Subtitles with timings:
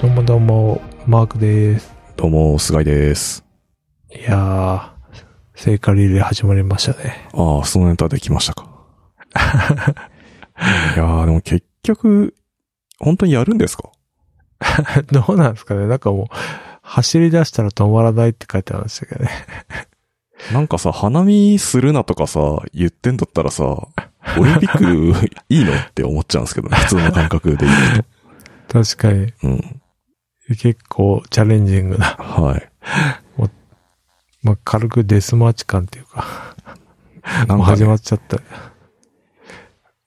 [0.00, 1.94] どうもどうも、マークです。
[2.16, 3.44] どうも、菅井です。
[4.14, 5.24] いやー、
[5.54, 7.28] 聖火リレー始まりましたね。
[7.32, 8.68] ああ、そのネタできましたか。
[10.96, 12.34] いやー、でも結局、
[12.98, 13.90] 本当にやるんですか？
[15.12, 15.86] どうなんですかね？
[15.86, 16.26] なんかもう、
[16.82, 19.30] 走り出したら止まらないって書いてあるんですけどね。
[20.52, 22.40] なんかさ、花見するなとかさ、
[22.74, 25.72] 言ってんだったらさ、オリンピックいいの？
[25.74, 28.04] って思っちゃうんですけどね、普通の感覚で言う
[28.68, 29.48] 確かに、と。
[29.48, 29.80] うん。
[30.48, 32.06] 結構チャレンジングな。
[32.06, 32.70] はい。
[34.46, 36.54] まあ、軽くデスマーチ感っていうか、
[37.24, 38.38] なんか、もう始まね、っちゃった。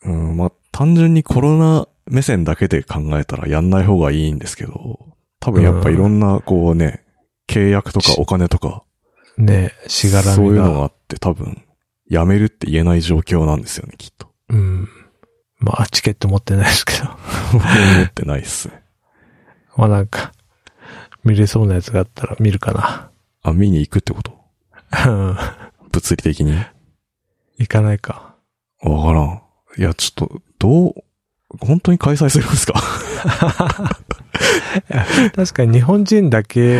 [0.06, 5.00] うん、まあ、単純にコロナ目線だけで考えたらやんない方がいいんですけど、
[5.42, 7.04] 多分やっぱいろんな、こうね、
[7.50, 8.84] 契約とかお金とか、
[9.38, 10.66] ねしがらそうみが。
[10.66, 11.62] いうのがあって多分、
[12.10, 14.30] やめるって言えない状況なんですよね、きっと。
[14.50, 14.88] うん。
[15.58, 17.08] まあ、チケット持ってないですけど。
[17.60, 18.79] 持ってないっすね。
[19.80, 20.34] まあなんか、
[21.24, 23.10] 見れそうなやつがあったら見るかな。
[23.44, 24.38] あ、見に行くってこと？
[25.08, 25.38] うん
[25.92, 26.54] 物理的に？
[27.58, 28.36] 行かないか。
[28.82, 29.42] わからん。
[29.78, 30.94] いや、ちょっと、どう、
[31.62, 32.74] 本当に開催するんですか？
[35.36, 36.80] 確かに日本人だけ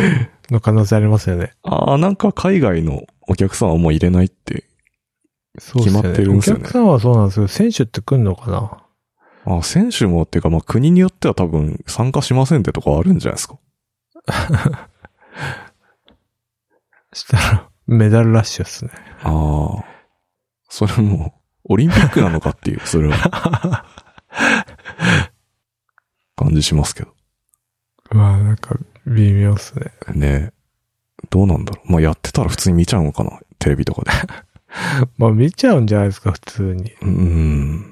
[0.50, 1.52] の可能性ありますよね。
[1.62, 4.64] ああ、なんか海外のお客さんはもう入れないって。
[5.58, 8.82] 決まってるんですよねお客さんはそうなんですけど、選手って来んのかな？
[9.44, 13.58] あ選手もっていうか、まあ国によっては多分参加しませんってとこあるんじゃないですか。
[17.12, 18.92] したら、メダルラッシュっすね。
[19.22, 19.84] ああ。
[20.68, 23.84] それも、オリンピックなのかっていう、それは。
[26.36, 27.12] 感じしますけど。
[28.10, 29.92] まあなんか、微妙っすね。
[30.14, 30.52] ねえ。
[31.30, 31.92] どうなんだろう。
[31.92, 34.10] まあやってたら普通に見ちゃうのかなテレビとかで。
[35.18, 36.92] まあ見ちゃうんじゃないですか、普通に。
[37.02, 37.89] うーん。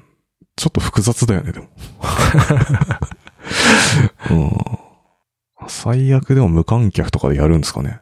[0.59, 1.67] ちょっと複雑だよね、でも。
[4.29, 5.69] うん。
[5.69, 8.01] 最悪でも無観客とかでやるんですかね。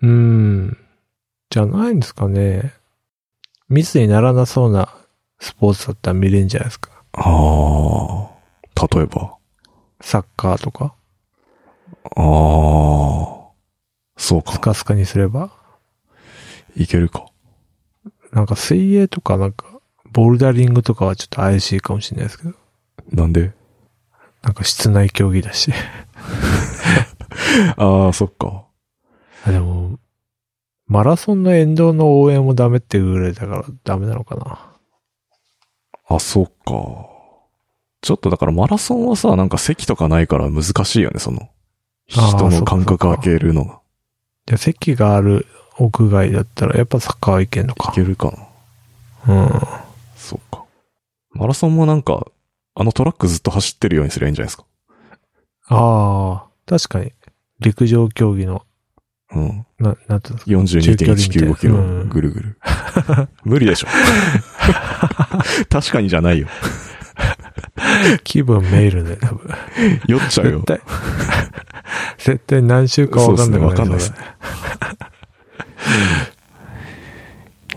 [0.00, 0.78] うーん。
[1.50, 2.72] じゃないんですかね。
[3.68, 4.94] 密にならなそうな
[5.40, 6.92] スポーツだったら見れんじゃないですか。
[7.14, 8.30] あ
[8.76, 8.86] あ。
[8.96, 9.34] 例えば。
[10.00, 10.94] サッカーとか、
[12.14, 12.22] ああ。
[14.16, 14.52] そうか。
[14.52, 15.50] スカスカにすれば。
[16.76, 17.26] いけるか。
[18.30, 19.75] なんか水泳とかなんか、
[20.12, 22.54] ボルダリングとかはちょっと怪しいかもしれないですけど。
[23.12, 23.52] なんで？
[24.42, 25.72] なんか室内競技だし。
[27.76, 28.64] ああ、そっか。
[29.44, 29.98] あでも、
[30.86, 34.72] マラソンの沿道の応援もダメっていうぐらいだからダメなのかな。
[36.08, 36.52] あ、そっか。
[38.02, 41.48] ちょっとだからマラソンはさ、なんか席とかないから難しいよね、その。
[42.06, 43.80] 人の間そっか隔開けるのが。
[44.46, 45.46] じゃあ席がある
[45.78, 47.90] 屋外だったらやっぱサッカーはいけんのいか。
[47.92, 48.32] けるか
[49.26, 49.34] な。
[49.34, 49.50] うん。
[50.26, 50.64] そっか。
[51.30, 52.26] マラソンもなんか、
[52.74, 54.64] あのトラックずっと走ってるようにすればいいんじゃないですか。
[55.68, 57.12] ああ、確かに。
[57.60, 58.62] 陸上競技の、
[59.32, 59.66] うん。
[59.78, 62.58] な、なんていうんですか？42.195キロうんぐるぐる。
[63.44, 63.88] 無理でしょ。
[65.70, 66.48] 確かにじゃないよ。
[68.24, 69.54] 気分メールね、多分。
[70.06, 70.66] 酔っちゃうよ絶。
[70.66, 70.80] 対。
[72.18, 73.46] 絶対何週かわかんない？
[73.46, 74.16] そうっすねわかんないっすね。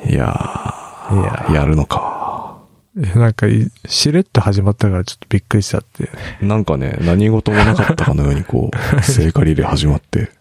[0.10, 0.74] いや
[1.12, 2.60] いやー、やるのか。
[2.96, 6.10] なんかい、しれっと始まったからちょっとびっくりしちゃって。
[6.42, 10.32] なんかね、何事もなかったかのようにこう、 聖火リレー始まって。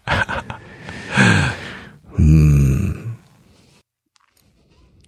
[2.13, 3.17] うーん。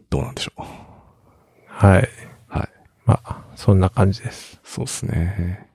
[0.10, 0.64] どうなんでしょう。
[1.68, 2.10] はい。
[2.48, 2.70] はい。
[3.06, 4.60] まあ、そんな感じです。
[4.64, 5.68] そうですね。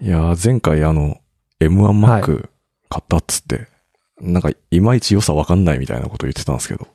[0.00, 1.18] いやー、前回あの、
[1.60, 2.48] M1Mac
[2.88, 3.68] 買ったっつって、
[4.20, 6.88] なんか、いまいち良さわかんないみたいなこと言ってたんですけど、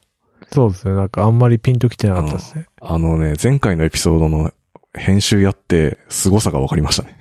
[0.52, 0.96] そうですね。
[0.96, 2.68] なんかあんまりピンときてなかったですね。
[2.82, 4.52] あのね、前回のエピソードの
[4.94, 7.18] 編集やって、凄さがわかりましたね。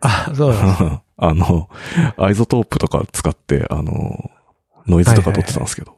[0.00, 1.00] あ、そうなんです。
[1.22, 1.68] あの、
[2.16, 4.30] iZotope とか使って、あの、
[4.86, 5.96] ノイズとか取ってたんですけど、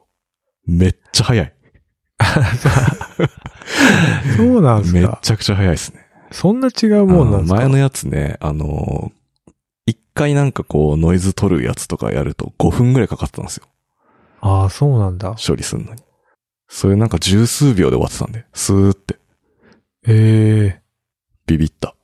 [0.66, 1.54] めっちゃ早い。
[4.36, 4.98] そうなんですか。
[4.98, 6.06] めっちゃくちゃ早いですね。
[6.32, 9.12] そんな違うもんなんですか前のやつね、あの、
[9.86, 13.66] 一回なんかこう、ノイズ取るやつとかやると5分ぐらいかかってたんですよ。
[14.40, 15.36] ああ、そうなんだ。
[15.44, 16.02] 処理するのに。
[16.74, 19.18] それなんか十数秒で終わってたんで、スーって、
[20.06, 20.82] ええ
[21.46, 21.94] ビビった。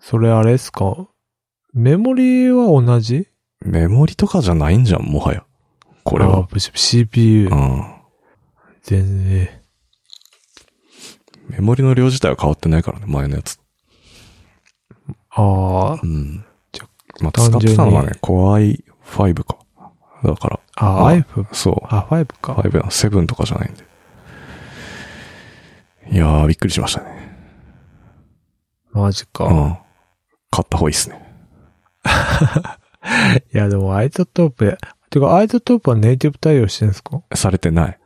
[0.00, 1.08] それあれですか？
[1.74, 3.26] メモリは同じ？
[3.60, 5.44] メモリとかじゃないんじゃん、もはや。
[6.04, 6.44] これあは。
[6.46, 7.54] ー CPU う。
[7.54, 7.84] ん。
[8.84, 9.48] 全然。
[11.48, 13.58] メモリの量自体は変わってないからね、前のやつ。
[15.30, 16.44] ああ、うん。
[16.70, 16.88] じゃ
[17.20, 18.80] まあ、使ってたのはね、Core
[19.16, 19.58] i5 か。
[20.24, 21.54] だから、あ、まあ iPhone。
[21.54, 21.76] そう。
[21.88, 22.52] あ、5か。
[22.54, 23.84] 5な、7とかじゃないんで。
[26.10, 27.36] いやー、びっくりしましたね。
[28.92, 29.44] マジか。
[29.46, 29.78] うん。
[30.50, 31.20] 買った方がいいっすね。
[33.54, 34.78] いや、でも iZotope、
[35.10, 37.22] てか iZotope はネイティブ対応してるんですか？
[37.34, 37.98] されてない。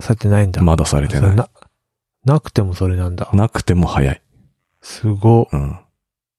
[0.00, 0.62] されてないんだ。
[0.62, 1.36] まだされてない。
[1.36, 1.48] な、
[2.24, 3.30] なくてもそれなんだ。
[3.32, 4.22] なくても早い。
[4.82, 5.48] すご。
[5.52, 5.78] うん。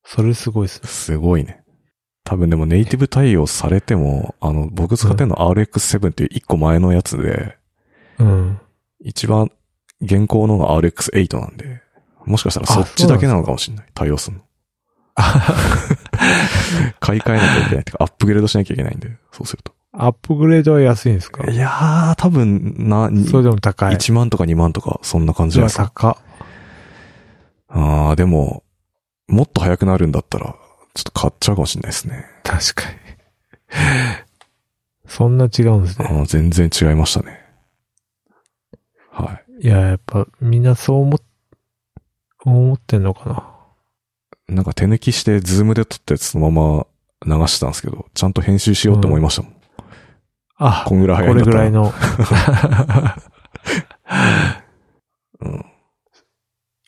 [0.03, 0.87] それすごいっすね。
[0.89, 1.63] すごいね。
[2.27, 7.57] 多分でもネイティブ対応されても、あの、僕使ってるの RX7 っていう一個前のやつで、
[8.19, 8.59] うん。
[8.99, 9.49] 一番
[10.01, 11.81] 現行のが RX8 なんで、
[12.25, 13.85] もしかしたらそっちだけなのかもしれない。
[13.93, 14.43] 対応するの。
[16.99, 19.71] 買い替えなきゃいけないってか、アップグレードしなきゃいけないんで、そうすると。
[19.93, 21.49] アップグレードは安いんですか？
[21.49, 23.95] いやー、多分、な、にそれでも高い。
[23.95, 25.91] 1万とか2万とか、そんな感じじじゃないですか。
[25.93, 26.17] 高っ。
[27.69, 28.63] あー、でも、
[29.29, 30.55] もっと速くなるんだったら、
[30.97, 32.25] ちょっと買っちゃうかもしれないですね。
[32.43, 32.97] 確かに。
[35.05, 36.07] そんな違うんですね。
[36.09, 37.39] あー全然違いましたね。
[39.11, 41.19] はいや、やっぱみんなそう思っ、
[42.45, 43.47] 思ってんのかな。
[44.49, 44.55] い。
[44.55, 46.85] なんか手抜きして、ズームで撮ったやつそのま
[47.27, 49.53] ま流してたんですけど、ちゃんと編集しようって思いましたもん。
[50.57, 51.51] あ、こんぐらいいんだったら。
[51.51, 51.93] れぐらいの。
[55.41, 55.65] うん。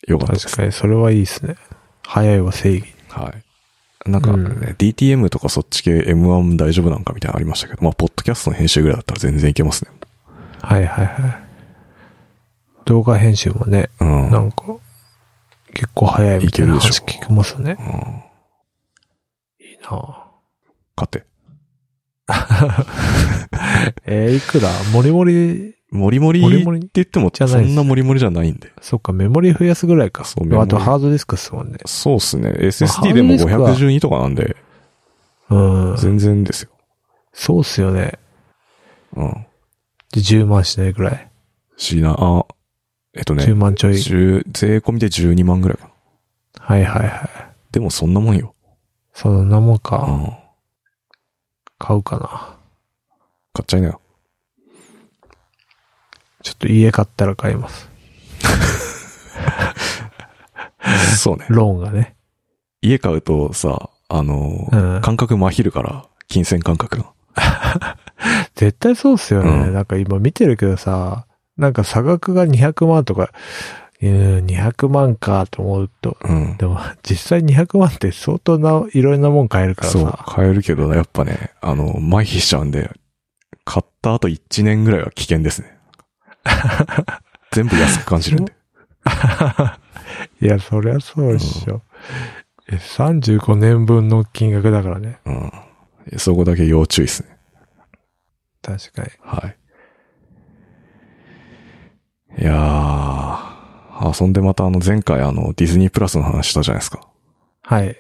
[0.08, 0.48] よかったです。
[0.48, 1.58] 確かに、それはいいですね。
[2.04, 2.88] 早いは正義。
[3.10, 3.49] はい。
[4.06, 9.92] なんかね、うん DTM とかそっち系 M1 大丈夫なんかみたいなのありましたけど、まあ、ポッドキャストの編集ぐらいだったら全然いけますね。
[10.62, 11.50] はいはいはい。
[12.86, 14.32] 動画編集もね、うん。
[14.32, 14.64] なんか、
[15.74, 17.78] 結構早いみたいな話聞きますね。
[17.80, 19.66] うん。
[19.66, 20.26] いいな
[20.96, 21.26] 勝て。
[24.06, 24.70] えー、いくら？
[24.94, 28.72] モリモリ、モリモリって言っても、そんなモリモリじゃないんで。
[28.82, 30.24] そっか、メモリ増やすぐらいか。
[30.24, 31.80] そうメモリあとハードディスクっすもんね。
[31.86, 32.52] そうっすね。
[32.52, 34.56] ハ SSD ーでもドディスクは512とかなんで、
[35.50, 35.98] うん。
[35.98, 36.70] 全然ですよ。
[37.34, 38.20] そうっすよね。
[39.16, 39.32] うん。
[40.12, 41.28] で、10万しないぐらい？
[41.78, 42.46] しな、あ、
[43.16, 43.94] えっとね、10万ちょい。
[43.94, 46.66] 10税込みで12万ぐらいかな。
[46.66, 47.30] はいはいはい。
[47.72, 48.54] でもそんなもんよ。
[49.14, 49.98] そんなもんうか。
[49.98, 50.38] ん。
[51.80, 52.58] 買うかな。
[53.54, 53.99] 買っちゃいなよ。
[56.50, 57.88] ちょっと家買ったら買います。
[61.16, 61.46] そうね。
[61.50, 62.16] ローンがね。
[62.82, 67.14] 家買うとさ、あの、うん感覚まひるから、金銭感覚が。
[68.56, 69.50] 絶対そうっすよね。
[69.52, 73.30] うんなんか今見てるけどさ、なんか差額が200万とか、
[74.02, 76.18] うん、200万かと思うと。
[76.24, 76.58] うん。
[76.58, 82.90] でも、実際200万って相当ないろんなもん買えるからそうさ。、買えるけど、やっぱね、あの、麻痺しちゃうんで、
[83.66, 85.79] 買った後1年ぐらいは危険ですね。
[87.52, 88.54] 全部安く感じるんで。
[90.42, 91.82] いや、そりゃそうでしょ。
[92.72, 95.20] え、35年分の金額だからね。
[95.26, 95.52] うん。
[96.18, 97.38] そこだけ要注意ですね。
[98.62, 99.10] 確かに。
[99.22, 99.60] はい。
[102.42, 107.08] いやー、遊んでまたあの前回あのディズニープラスの話したじゃないですか。
[107.62, 107.98] はい。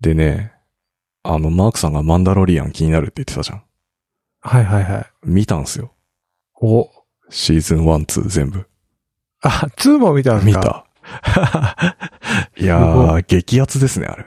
[0.00, 0.52] でね、
[1.22, 3.62] あのマークさんがマンダロリアン気になるって言ってたじゃん。
[4.40, 5.06] はいはいはい。
[5.24, 5.92] 見たんすよ。
[6.60, 6.90] お。
[7.34, 8.64] シーズン1、2全部。
[9.42, 10.86] あ、2も見たんです見か
[11.32, 11.98] た。
[12.56, 14.24] いやー、激アツですね、あれ。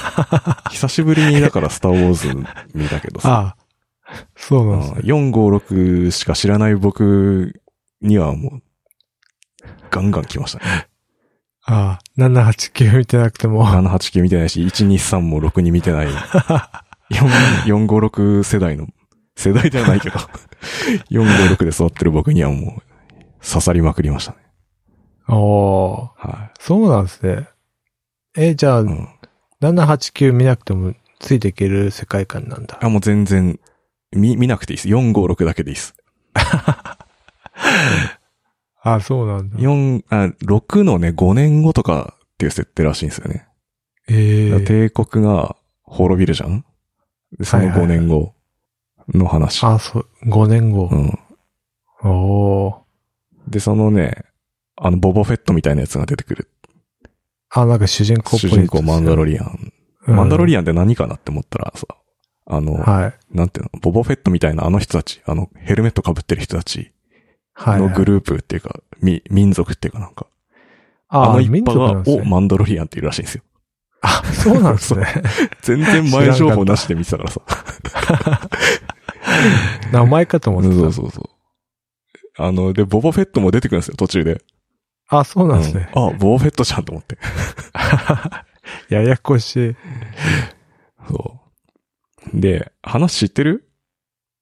[0.72, 2.34] 久しぶりにだからスターウォーズ
[2.74, 3.54] 見たけどさ。
[3.58, 5.00] あそうなんですね。
[5.02, 7.60] 4、5、6しか知らない僕
[8.00, 8.62] にはもう、
[9.90, 10.88] ガンガン来ましたね。
[11.66, 13.66] あ あ、789見てなくても。
[13.66, 16.06] 7、8、9見てないし、1、2、3も6に見てない。
[16.06, 16.16] 4、
[17.66, 18.86] 4、5、6世代の、
[19.36, 20.18] 世代ではないけど、
[21.10, 22.82] 4、5、6で育ってる僕にはもう、
[23.44, 24.38] 刺さりまくりましたね。
[25.28, 27.48] おーはそうなんですね。
[28.36, 28.82] え、じゃあ、い。
[28.82, 29.08] うん。
[29.60, 32.78] 789見なくてもついていける世界観なんだ。
[32.80, 33.58] あ、もう全然、
[34.12, 34.88] 見、見なくていいです。
[34.88, 35.94] 4、5、6だけでいいです。
[38.82, 39.58] あ、そうなんだ。
[39.58, 43.46] 4、あ、6のね、5年後とかっていう設定らしいんですよね。
[44.08, 46.64] ええ帝国が滅びるじゃん
[47.38, 48.34] でその5はいはいはい年後
[49.14, 49.64] の話。
[49.64, 50.88] あ、そう、5年後。
[50.90, 51.18] うん。
[52.04, 52.86] おー
[53.48, 54.24] で、そのね、
[54.76, 56.50] あの、ボバフェットみたいなやつが出てくる。
[57.50, 59.72] あ、なんか主人公っぽい主人公マンダロリリアン。
[60.06, 61.86] マンダロアリアンって何かなって思ったらさ、
[62.46, 63.36] あの、ンはい。
[63.36, 66.92] なんていうの、ボバフェットみたいなあの人たち、あの、ヘルメット被ってる人たち
[67.54, 67.80] はい。
[67.80, 70.26] のグループっていうか、み、民族っていうかなんか、
[71.08, 72.24] ああの一派が、をなんですね。
[72.28, 73.42] マンダロリアンっているらしいんですよ。
[74.02, 75.06] あ、そうなんですね。
[75.62, 77.40] 全然前情報なしで見てたからさ。
[79.92, 80.74] 名前かと思ってた。
[80.74, 81.28] そうそうそう。
[82.38, 84.42] あの、で、ボバフェットも出てくるんですよ、途中で。
[85.08, 85.88] あ、そうなんですね。
[85.94, 87.18] うんあ、ボバフェットじゃんと思って。
[88.94, 89.76] ややこしい。
[91.08, 91.40] そ
[92.34, 92.40] う。
[92.40, 93.68] で、話知ってる？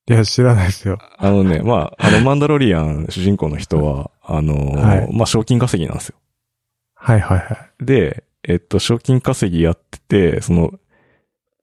[0.09, 0.99] いや、知らないですよ。
[1.17, 6.17] あのね、まあ、あの、マンダロリアン主人公の人は、あのーはいまあ、賞金稼ぎなんですよ。
[6.95, 7.45] はいはいは
[7.81, 7.85] い。
[7.85, 10.73] で、えっと、賞金稼ぎやってて、その、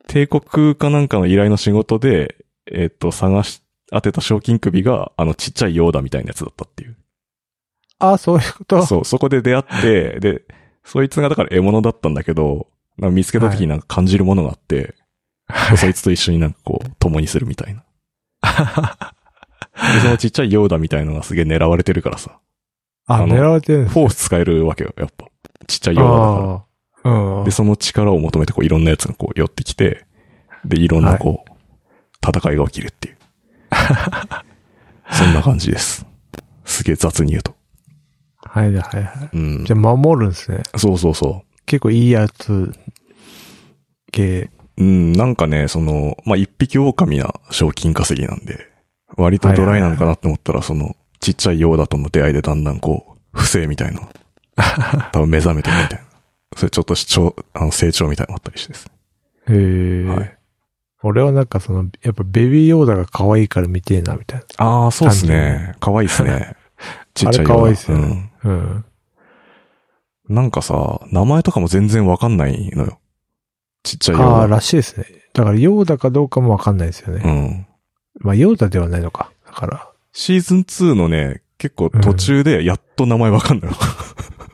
[0.07, 2.35] 帝国かなんかの依頼の仕事で、
[2.73, 3.61] えっ、と、探し、
[3.91, 6.97] 当てた賞金首が、あの、ちっちゃいヨーダみたいなやつだったっていう。
[7.99, 10.43] あ、そういうことそう、そこで出会って、で、
[10.83, 14.95] そいつがだから獲物だったんだけど、見つけた時になんか感じるものがあって、
[15.77, 17.83] そいつと一緒になんかこう、共にするみたいな。
[19.93, 22.39] で、そのちっちゃいヨーダみたいのがすげえ狙われてるからさ。
[23.07, 25.27] あ、あの狙われてるフォース使えるわけよ、やっぱ。
[25.67, 26.65] ちっちゃいヨーダだか
[27.37, 27.43] ら。
[27.45, 30.05] で、その力を求めて、こう、いろんなやつがこう、寄ってきて、
[30.65, 31.50] で、いろんなこう、
[32.23, 33.17] 戦いが起きるっていう。
[35.11, 36.05] そんな感じです。
[36.65, 37.55] すげえ雑に言うと。
[38.43, 39.29] はいはいはい。
[39.33, 39.73] うんじ。
[39.73, 40.63] ゃあ守るんですね。
[40.77, 42.73] そうそうそ結構いいやつ
[44.11, 44.49] 系。
[44.77, 44.83] う。
[44.83, 48.67] うん、なんかね、その、まあ、一匹狼な賞金稼ぎなんで、
[49.15, 54.09] 割とドライなのかなって思ったら、その、ちっちゃいヨーダとの出会いでだんだんこう、不正みたいな、
[55.11, 56.05] 多分目覚めてるみたいな。
[56.57, 58.91] それちょっと主張、あの、成長みたいなのあったりしてですね。
[59.49, 60.40] へえ、はい
[61.03, 64.65] 俺はなんかその、やっぱベビーヨーダが可愛いから見てえな、みたいな。
[64.65, 65.75] ああ、そうですね。
[65.79, 66.55] 可愛いですね。
[67.13, 68.86] ちっちゃいヨーダあれ可愛いっすよねうんうん。
[70.29, 73.00] なんかさ、名前とかも全然わかんないのよ。
[73.84, 74.55] ちっちゃいようああ、な。
[74.55, 75.05] らしいですね。
[75.34, 77.22] だからヨーダかどうかもわかんないですよね。
[77.25, 77.67] うん。
[78.20, 79.31] まあヨーダではないのか。
[79.46, 79.88] だから。
[80.13, 83.77] シーズン2のね、結構途中でやっと名前わかんないの。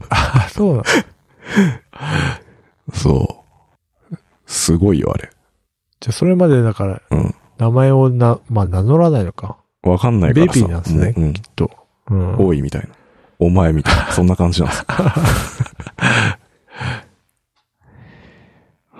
[0.10, 0.84] あ、そうなの。
[2.94, 3.44] そ
[4.12, 4.16] う。
[4.46, 5.30] すごいよ、あれ。
[6.00, 7.36] じゃあそれまでだから、うん。
[7.58, 9.58] 名前をな、まあ名乗らないのか。
[9.84, 10.54] わかんないからさ。
[10.54, 11.34] ベビーなんですねもううん。
[11.56, 11.72] と。
[12.10, 12.38] うん。
[12.48, 12.90] 多いみたいな。
[13.40, 14.12] お前みたいな。
[14.12, 14.86] そんな感じなんです。
[14.88, 16.36] は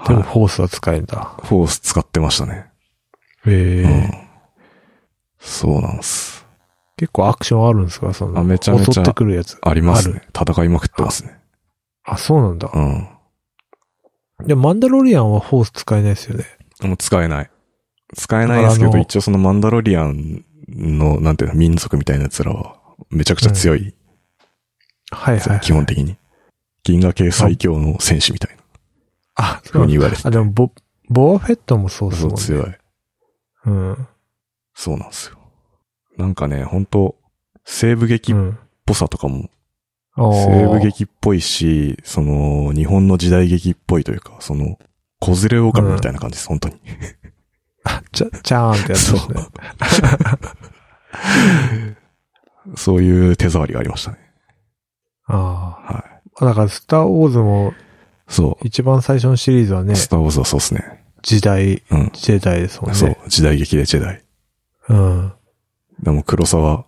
[0.06, 1.36] いでもフォースは使えんだ。
[1.44, 2.66] フォース使ってましたね。
[3.46, 4.12] へえ、うん。
[5.40, 6.46] そうなんです。
[6.98, 8.14] 結構アクションあるんですか？
[8.14, 8.40] その。
[8.40, 9.58] あめちゃめちゃ襲ってくるやつ。
[9.62, 10.22] ありますね。
[10.36, 11.38] 戦いまくってますね。
[12.06, 12.70] あ、そうなんだ。
[12.74, 13.08] うん。
[14.46, 16.46] で、マンダロリアンはフォース使えないですよね。
[16.82, 17.50] もう使えない。
[18.16, 22.78] 使えないですけど、一応そのマンダロリアンの、なんていうの、民族みたいな奴らは、
[23.10, 23.94] めちゃくちゃ強い。
[25.12, 25.60] はいはい。
[25.62, 26.18] 基本的に。
[26.84, 28.64] 銀河系最強の戦士みたいな
[29.36, 30.72] あ、そう風に言われてあ、でも、ボ、
[31.10, 32.34] ボアフェットもそうですね。
[32.34, 32.76] う強い。
[33.66, 34.08] うん。
[34.74, 35.38] そうなんですよ。
[36.18, 37.16] なんかね、本当
[37.66, 38.60] 西部劇っうん。
[38.86, 39.50] ぽさとかも、
[40.16, 44.80] おー西部劇っぽいし、その、日本の時代劇っぽいというか、その、
[45.20, 46.80] 小連れ狼みたいな感じです、本当に。
[48.12, 49.48] ちゃ、ちゃーんってやつですね。
[52.76, 54.18] そういう手触りがありましたね。
[55.26, 56.22] あはい。
[56.36, 56.46] あ。
[56.46, 57.74] だから、スターウォーズも、
[58.28, 59.86] そ一番最初のシリーズはう。
[59.86, 61.04] ね、スターウォーズはそうですね。
[61.22, 62.12] 時代、うん。
[62.14, 62.98] ジェダイですもんね。
[62.98, 63.18] そう。
[63.28, 64.24] 時代劇でジェダイ。
[64.90, 65.34] うん。
[66.02, 66.86] でも黒沢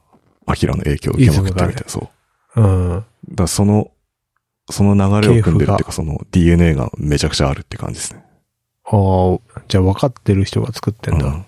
[0.47, 1.89] 明の影響を受けまくってるみたいな。
[1.89, 2.09] そ
[2.55, 2.61] う。
[2.61, 2.89] うん。
[2.97, 3.05] だか
[3.43, 3.91] らその、
[4.71, 8.23] その流れを組んでるっていうか、その DNA がめちゃくちゃあるって感じですね。
[8.85, 8.89] あ
[9.57, 11.25] あ、じゃあ分かってる人が作ってんだ。
[11.27, 11.45] うん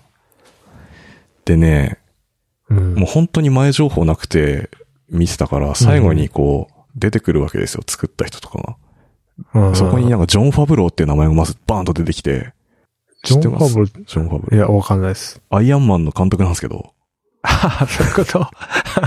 [1.44, 1.98] でね、
[2.70, 2.94] うん。
[2.94, 4.70] もう本当に前情報なくて
[5.10, 8.76] 見てたから、最後にこう、出てくるわけですよ、作った人とかが。
[9.66, 12.52] うんそこになんかジョン・ファブローっていう名前がまずバーンと出てきて、
[13.24, 13.74] ジョン・フ知ってます？
[13.74, 14.54] ァブル、ジョン・ファブロー。
[14.54, 15.42] いや、わかんないです。
[15.50, 16.92] アイアンマンの監督なんですけど、
[17.42, 18.46] ああ、そういうこと？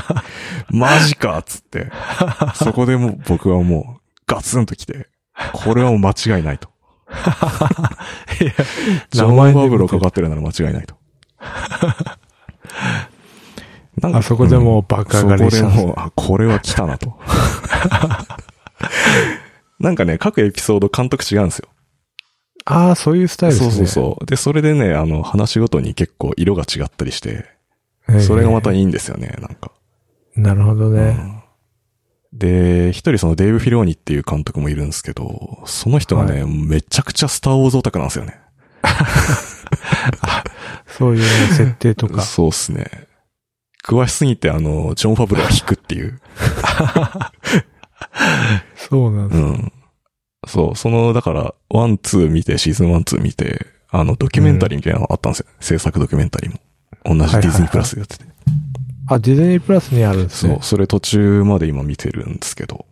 [0.75, 1.89] マジかっつって。
[2.55, 3.94] そこでもう僕はもう
[4.27, 5.07] ガツンと来て、
[5.53, 6.69] これはもう間違いないと。
[7.09, 7.13] い
[8.45, 8.51] や、
[9.11, 10.95] ジョン・ファブローかかってるなら間違いないと。
[14.01, 17.17] なんあそこでもう爆上がりしたんですねそこでもう、あ、これは来たなと。
[19.79, 21.69] なんかね、各エピソード監督違うんですよ。
[22.65, 23.71] ああ、そういうスタイルですね。
[23.71, 24.25] そうそうそう。
[24.25, 27.45] で、それでね、あの、話ごとに結構色が違ったりして、
[28.09, 29.71] うそれがまたいいんですよね、なんか。
[30.35, 31.01] なるほどね。
[31.01, 31.03] う
[31.41, 31.44] ん
[32.35, 38.37] で、一人そのデーブ・フィローニっていう監督もいるんですけど、その人がね、はめちゃくちゃスター・ウォーズオタクなんですよね。
[40.97, 42.21] そういうね設定とか。
[42.23, 42.85] そうっすね。
[43.85, 46.19] 詳しすぎて、あの、ジョン・ファブローが引くっていう。
[48.75, 49.39] そうなんです。
[49.39, 49.71] うん。
[50.47, 55.45] そう、その、だから、ワン、ツー見て、シーズンワン、ツー見て、あの、ドキュメンタリーみたいなのあったんですよ。
[55.59, 56.59] 制作ドキュメンタリーも。
[57.05, 58.25] 同じディズニープラスでやってて。
[59.07, 60.53] あ、ディズニープラスにあるんですね。
[60.55, 62.85] そう、それ途中まで今見てるんですけど、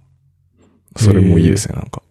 [0.95, 2.01] それもいいですね、なんか。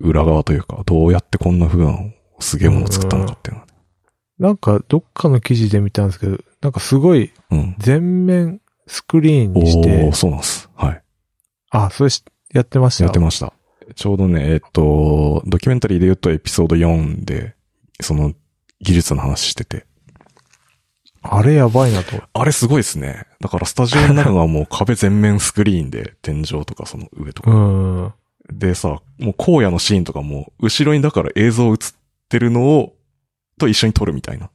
[0.00, 3.72] 裏側というか、どうやってこんな風なのすげえものを作ったのかっていうのはね。
[4.38, 7.76] なんか、どっかの記事で見たんですけど、なんかすごいうん。
[7.78, 10.68] 全面スクリーンにしおてー、、そうなんです。
[10.74, 11.02] はい。
[11.70, 13.04] あ、それしやってました？
[13.04, 13.52] やってました。
[13.94, 17.54] ちょうどね、えっと、ドキュメンタリーで言うとエピソード4で、
[18.00, 18.32] その
[18.80, 19.86] 技術の話してて。
[21.26, 22.22] あれやばいなと。
[22.32, 23.24] あれすごいですね。
[23.40, 27.50] だからスタジオの中がもう壁全面スクリーンで、天井とかその上とうか。
[27.50, 28.14] ん。
[28.52, 31.76] でさ、もう荒野のシーンとかも、後ろにだから映像映っ
[32.28, 32.94] てるのを、
[33.58, 34.50] と一緒に撮るみたいな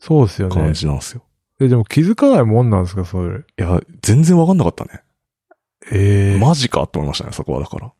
[0.00, 0.72] そうですよね感。
[0.74, 1.22] じなんですよ。
[1.60, 3.38] え、でも気づかないもんなんですか、それ。
[3.38, 5.02] いや、全然わかんなかったね。
[5.90, 7.92] ええマジかと思いましたね、そこはだから。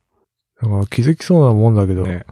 [0.63, 2.05] だから気づきそうなもんだけど。
[2.05, 2.25] ね。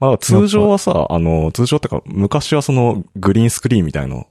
[0.00, 4.27] まあ、通常はさ、あの、通常ってか、昔はそのグリーンスクリーンみたいの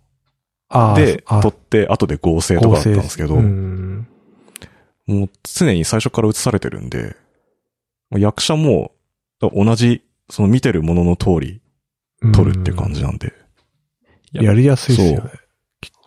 [0.70, 4.08] で、あ撮って、後で合成とかだったんですけど、うん。
[5.06, 7.16] もう常に最初から映されてるんで、
[8.12, 8.92] 役者も
[9.40, 11.62] 同じ、その見てるものの通り
[12.34, 13.48] 撮るって感じなんで、うん
[14.34, 15.32] やりやすいですよね。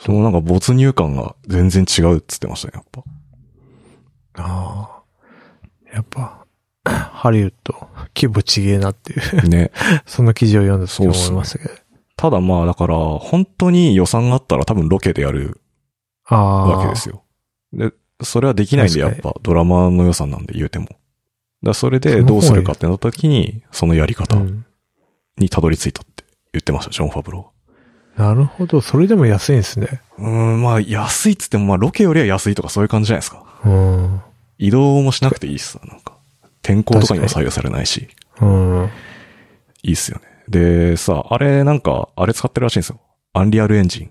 [0.01, 3.03] そのなんか没入感が全然違うっつってましたね、やっぱ。
[4.43, 5.03] あ
[5.91, 5.95] あ。
[5.95, 6.47] やっぱ、
[6.85, 9.71] ハリウッド、規模ちげえなっていう、ね。
[10.07, 11.75] その記事を読んだ時思いましたけど。
[12.21, 15.63] ただまあ、だから、本当に予算があったら多分ロケでやる。
[16.29, 17.25] わけですよ。
[17.73, 20.89] で、それはできないんで、やっ確ぱドラマの予算なんで言うても。
[21.63, 24.67] だそれでどうするかってなった時に、そのやり方うん
[25.39, 27.53] にたどり着いたって言ってました、ジョン・ファブロ
[28.19, 28.83] なるほど。
[28.83, 30.03] それでも安いんですね。
[30.19, 30.23] ー。
[30.23, 33.47] うーん、まあ、安いっつっても、まあ、ロケよりは安いとかそういう感じじゃないですか。
[33.65, 34.21] うん。
[34.59, 36.19] 移動もしなくていいっすわ、なんか。
[36.61, 38.09] 天候とかにも左右されないし、
[38.43, 38.91] うん。
[39.83, 40.30] いいっすよね。
[40.51, 43.01] で、さ、あれなんか、あれ使ってるらしいんですよ。
[43.33, 44.11] アンリアルエンジン。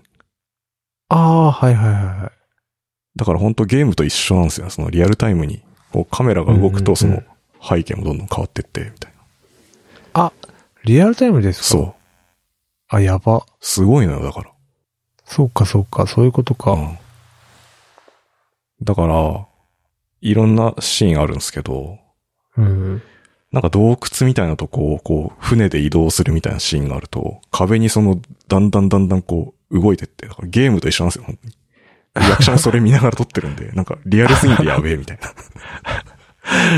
[1.10, 2.30] ああ、はいはいはいはい。
[3.14, 4.70] だから本当ゲームと一緒なんですよ。
[4.70, 7.24] そのリアルタイムに、こうカメラが動くと、そうんうんの
[7.62, 9.12] 背景もどんどん変わってって、みたい
[10.14, 10.24] な。
[10.24, 10.32] あ、
[10.84, 11.64] リアルタイムですか？
[11.66, 11.94] そう。
[12.88, 13.44] あ、やば。
[13.60, 14.50] すごいのよ、だから。
[15.26, 16.72] そうかそうか、そういうことか。
[16.72, 16.98] うん。
[18.82, 19.46] だから、
[20.22, 21.98] いろんなシーンあるんですけど、
[22.56, 23.02] うん。
[23.52, 31.54] なんか洞窟みたいなとこを、こう、船で移動するみたいなシーンがあると、壁にその、だんだんだんだんこう、動いてって、だからゲームと一緒なんですよ、本当に。
[32.30, 35.28] 役者もそれ見ながら撮ってるんで、 なんか、リアルすぎてやべえ、みたいな。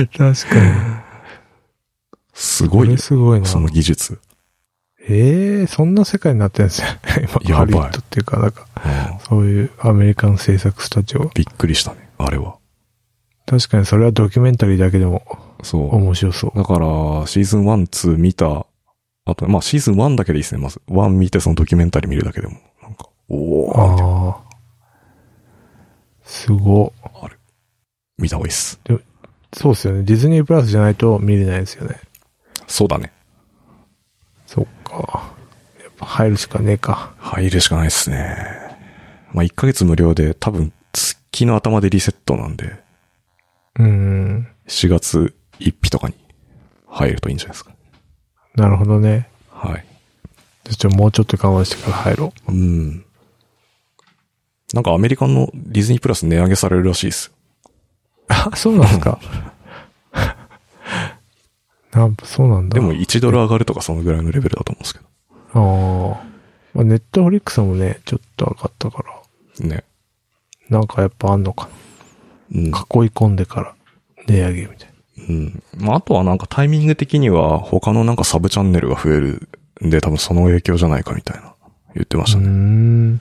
[0.06, 0.32] 確かに。
[2.32, 3.46] すごいよこれ、すごいな。
[3.46, 4.18] その技術。
[5.08, 6.87] ええそんな世界になってるんですよ。
[7.44, 11.30] 今、ハリウッドっていうか、なんか、うんそういうアメリカン制作スタジオ。
[11.35, 12.56] びっくりしたね、あれは。
[13.46, 15.22] 確かにそれはドキュメンタリーだけでも
[15.62, 15.96] そう。
[15.96, 16.59] 面白そう。
[16.59, 18.66] だから、シーズン1、2見た、
[19.25, 20.81] あと、まあ、シーズン1だけでいいですね、まず。
[20.88, 24.40] 1見てそのドキュメンタリー見るだけでも、なんか、おー、みたいなああ。
[26.25, 26.92] すご。
[28.18, 28.81] 見た方がいいっす。
[29.53, 30.03] そうですよね。
[30.03, 32.01] ディズニープラスじゃないと見れないですよね。
[32.66, 33.12] そうだね。
[34.46, 35.35] そっか。
[35.83, 37.12] やっぱ入るしかねえか。
[37.18, 38.37] 入るしかないっすね。
[39.33, 42.83] まあ、1ヶ月無料で、多分、月の頭でリセットなんで、
[43.79, 44.48] うん。
[44.68, 46.14] 4月1日とかに
[46.88, 47.72] 入るといいんじゃないですか。
[48.55, 49.29] なるほどね。
[49.51, 49.85] はい。
[50.64, 52.53] じゃあちょ、もうちょっと我慢してから入ろう。
[52.53, 53.05] うん。
[54.75, 57.33] なんかアメリカのディズニープラス値上げされるらしいです。
[58.29, 59.18] あ、そうなんですか？
[61.92, 62.75] なんそうなんだ。
[62.75, 65.61] でも1ドル上がるとかそのぐらいのレベルだと思うんですけああ。
[66.72, 69.22] まあ、ネットフリックスもね、ちょっと上がったから、
[69.61, 69.68] ど。
[69.68, 69.85] ね。
[70.70, 71.68] なんかやっぱあんのか
[72.55, 72.70] うん。
[72.70, 72.79] な。
[72.79, 73.75] 囲い込んでから
[74.27, 74.91] 値上げみたい
[75.28, 75.62] うん。
[75.76, 79.48] まあ、あとはなんかタイミング的には他のなんかサブチャンネルが増える
[79.85, 81.54] んで多分その影響じゃないかみたいな
[81.94, 82.46] 言ってましたね。
[82.46, 83.20] ん。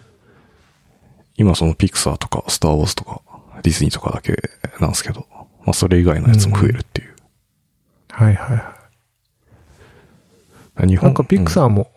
[1.37, 3.21] 今そのピクサーとかスターウォーズとか
[3.63, 4.35] ディズニーとかだけ
[4.79, 5.25] なんですけど、
[5.65, 7.15] まあそれ以外のやつも増えるっていう。
[8.09, 8.75] はいはいは
[10.83, 10.87] い。
[10.87, 11.91] 日本なんかピクサーも、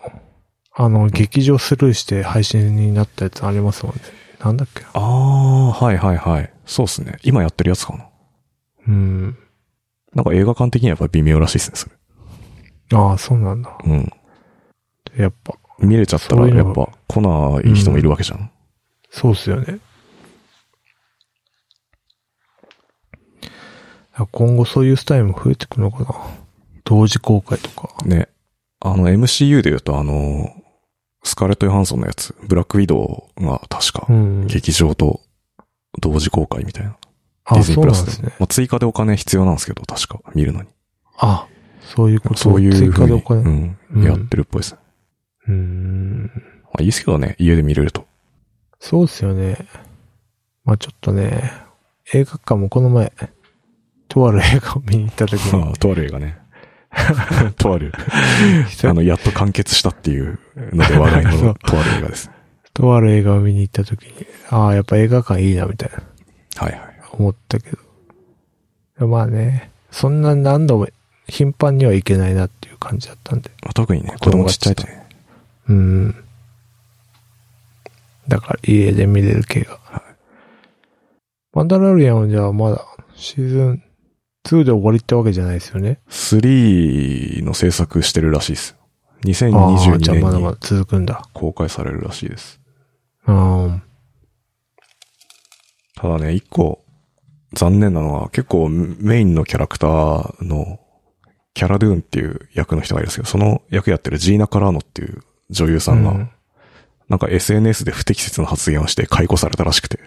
[0.72, 4.02] あの、劇場スルーして配信になったやつありますもんね。
[4.40, 6.52] なんだっけなああ、はいはいはい。
[6.66, 7.18] そうっすね。
[7.22, 8.06] 今やってるやつかな。
[8.88, 9.38] うん。
[10.14, 11.94] なんか映画館的にはやっぱ微妙らしいですね、それ。
[12.98, 13.76] ああ、そうなんだ。
[13.84, 14.10] うん。
[15.16, 18.50] やっぱ、見れちゃったらやっぱ来ない人もいるわけじゃん。
[19.10, 19.78] そうっすよね。
[24.30, 26.14] 今後そういうスタイルも増えてくのかな。
[26.84, 27.88] 同時公開とか。
[28.04, 28.28] ね。
[28.80, 30.54] あの MCU で言うとあの、
[31.24, 34.46] スカーレット・ヨハンソンのやつ、ブラック・ウィドウが確かうん。
[34.46, 35.20] 劇場と
[36.00, 36.96] 同時公開みたいな。
[37.50, 38.00] デあ、ィズニーそうプラスで。
[38.00, 38.36] なんですね。
[38.40, 40.68] まあ、追加でお金必要なんですけど、確か見るのに。
[41.18, 41.46] あ、
[41.82, 43.42] そういうことそういう追加でお金。
[43.42, 44.78] ううん、うんやってるっぽいですね。
[45.48, 46.22] ーん。
[46.64, 48.06] まあ、いいですけどね、家で見れると。
[48.80, 49.56] そうっすよね。
[50.64, 51.52] まあちょっとね、
[52.12, 53.12] 映画館もこの前、
[54.08, 56.38] とある映画を見に行った時に、 まあ、とある映画ね。
[57.56, 57.92] とある。
[58.84, 60.38] あの、やっと完結したっていう
[60.72, 62.30] ので話題のとある映画です。
[62.72, 66.02] とある映画を見に行った時に、ああ、やっぱ映画館いいな、みたいな
[66.56, 66.93] はいはい。
[67.18, 67.70] 思ったけ
[68.98, 69.06] ど。
[69.06, 70.88] まあね、そんな何度も
[71.28, 73.50] 頻繁には行けないなっていう感じだったんで。
[73.62, 75.06] まあ、特にね、子供ちっちゃいとね。
[75.68, 76.24] うん。
[78.28, 79.78] だから家で見れる系が。
[81.52, 83.82] マンダラリアンはじゃあまだシーズン
[84.44, 86.00] 2で終わりってわけじゃないですよね。
[86.08, 88.76] 3の制作してるらしいです。
[89.22, 91.28] あ2022あ、じゃあまだ年にまだ続くんだ。
[91.32, 92.60] 公開されるらしいです。
[93.26, 93.82] うん。
[95.96, 96.83] ただね、一個
[97.54, 100.80] 残念なのは結構メインのキャラクターの
[101.54, 106.30] キャラドゥーンっていう役の人がいるんですけど、その役やってるジーナ・カラーノっていう女優さんが、うん
[107.08, 109.98] なんか SNS で不適切な発言をして解雇されたらしくて、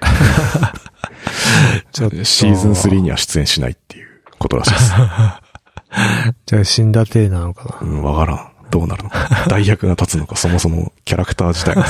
[1.92, 4.92] ちょっとシーズン3には出演しないっていうことらしいです。
[6.46, 8.52] じゃあ死んだ体なのかうん、わからん。
[8.70, 9.46] どうなるのか。
[9.48, 11.84] 代役が立つのか、そもそもキャラクター自体が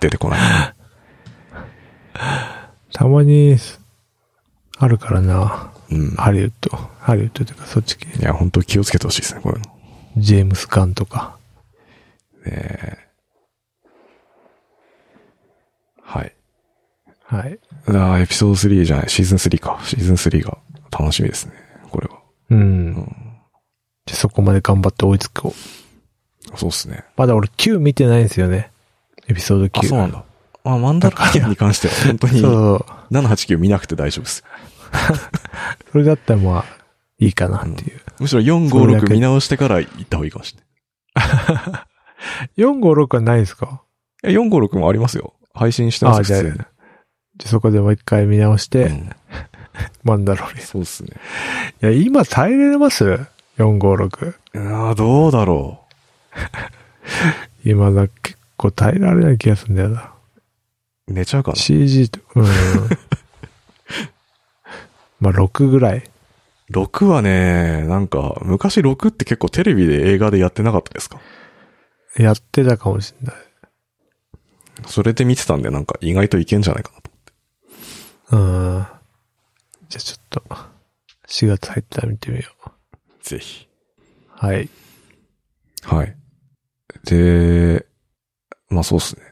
[0.00, 0.40] 出てこない。
[0.40, 0.74] な。
[2.92, 3.56] たまに、
[4.82, 5.70] あるからな。
[5.90, 6.10] うん。
[6.16, 6.76] ハリウッド。
[6.98, 8.08] ハリウッドというかそっち系。
[8.18, 9.64] いや、本当気をつけてほしいですね、こういうの。
[10.18, 11.36] ジェームス・ガンとか。
[12.44, 13.02] えー
[16.04, 16.34] はい。
[17.24, 17.58] はい。
[17.86, 19.78] あーエピソード3じゃない、シーズン3か。
[19.84, 20.58] シーズン3が
[20.90, 21.52] 楽しみですね、
[21.90, 22.18] これは。
[22.50, 22.94] うん。
[24.04, 25.54] じゃあそこまで頑張って追いつこ
[26.52, 26.58] う。
[26.58, 27.04] そうっすね。
[27.16, 28.72] まだ俺9見てないんですよね。
[29.28, 29.78] エピソード9。
[29.78, 30.24] あ、そうなんだ。
[30.64, 33.14] あ、マンダラリアンに関しては本当に そう。
[33.14, 34.44] 789見なくて大丈夫です。
[35.90, 36.64] それだったらまあ、
[37.18, 38.00] いいかなっていう。
[38.20, 40.62] むしろ4、5、6それだけ見直してから行った方がいいかもしれ
[42.64, 43.82] 4、5、6はないですか？
[44.22, 44.34] ない。
[44.34, 45.34] え、4、5、6もありますよ。
[45.54, 46.52] 配信してますああ、じゃあ、じゃ
[47.46, 49.10] あそこでもう一回見直して、うん
[50.04, 51.10] マンダロリそうっすね。
[51.80, 54.06] や、今耐えれます ?4、5、
[54.58, 54.78] 6。
[54.86, 55.80] ああ、どうだろ
[57.64, 60.12] 今だ、結構耐えられない気がするんだよな。
[61.08, 61.12] う。
[61.12, 61.56] 寝ちゃうかな。
[61.56, 62.46] CG と、うん。
[65.22, 66.02] まあ、6ぐらい。
[66.72, 71.20] 6はね、なんか、昔6って結構テレビで映画でやってなかったですか？
[72.16, 73.36] やってたかもしれない。
[74.88, 78.36] それで見てたんで、なんか意外といけんじゃないかなと。
[78.36, 78.86] うん。
[79.88, 80.42] じゃあちょっと、
[81.28, 82.70] 4月入ったら見てみよう。
[83.22, 83.68] ぜひ。
[84.28, 84.68] はい。
[85.84, 86.16] はい。
[87.04, 87.86] で、
[88.70, 89.22] まあそうっすね。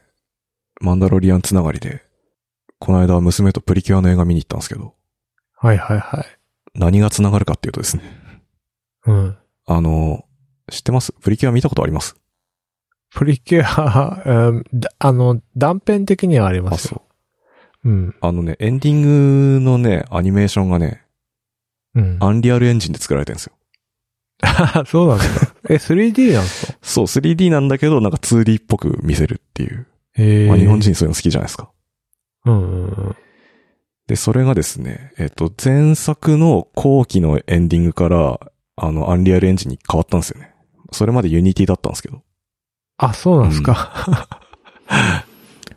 [0.79, 2.01] マンダロリアンつながりで、
[2.79, 4.95] この間娘とプリキュアの映画見に行ったんですけど、
[5.61, 6.25] はいはいはい。
[6.73, 8.03] 何がつながるかっていうとですね、
[9.05, 9.37] うん。
[9.67, 10.25] あの、
[10.71, 11.13] 知ってます？
[11.21, 12.15] プリキュア見たことあります？
[13.13, 17.03] プリキュア、 うんだあの、断片的にはありますよ。
[17.83, 18.15] うん。
[18.21, 19.01] あのね、エンディン
[19.57, 21.03] グのね、アニメーションがね、
[21.93, 22.17] うん。
[22.21, 23.53] アンリアルエンジンで作られてるんですよ。
[24.43, 25.53] あ、 そうなんですか。
[25.69, 26.77] え、3D なんですか？
[26.81, 29.87] そう、3D なんだけど、なんか 2D っぽく見せるっていう。
[30.17, 30.79] ええまあ日本。
[30.79, 31.69] 人そういうの好きじゃないですか。
[32.45, 33.15] うんうんうん。
[34.11, 38.41] で、それがですね、えっと、前作の後期のエンディングから、
[38.75, 40.53] あの、 Unreal Engine に変わったんですよね。
[40.91, 42.21] それまで Unity だったんですけど。
[42.97, 44.27] あ、そうなんですか。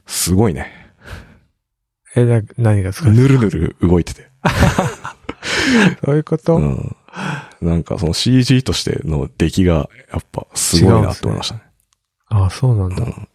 [0.05, 0.67] すごいね。
[2.17, 3.11] え、な、何がですか？
[3.11, 4.29] ぬるぬる動いてて。
[6.05, 6.97] そういうこと、うん。
[7.61, 11.63] なんかその CG としての出来が、やっぱすごいなって思いましたね。
[12.31, 13.05] あ、そうなんだ。
[13.05, 13.29] うん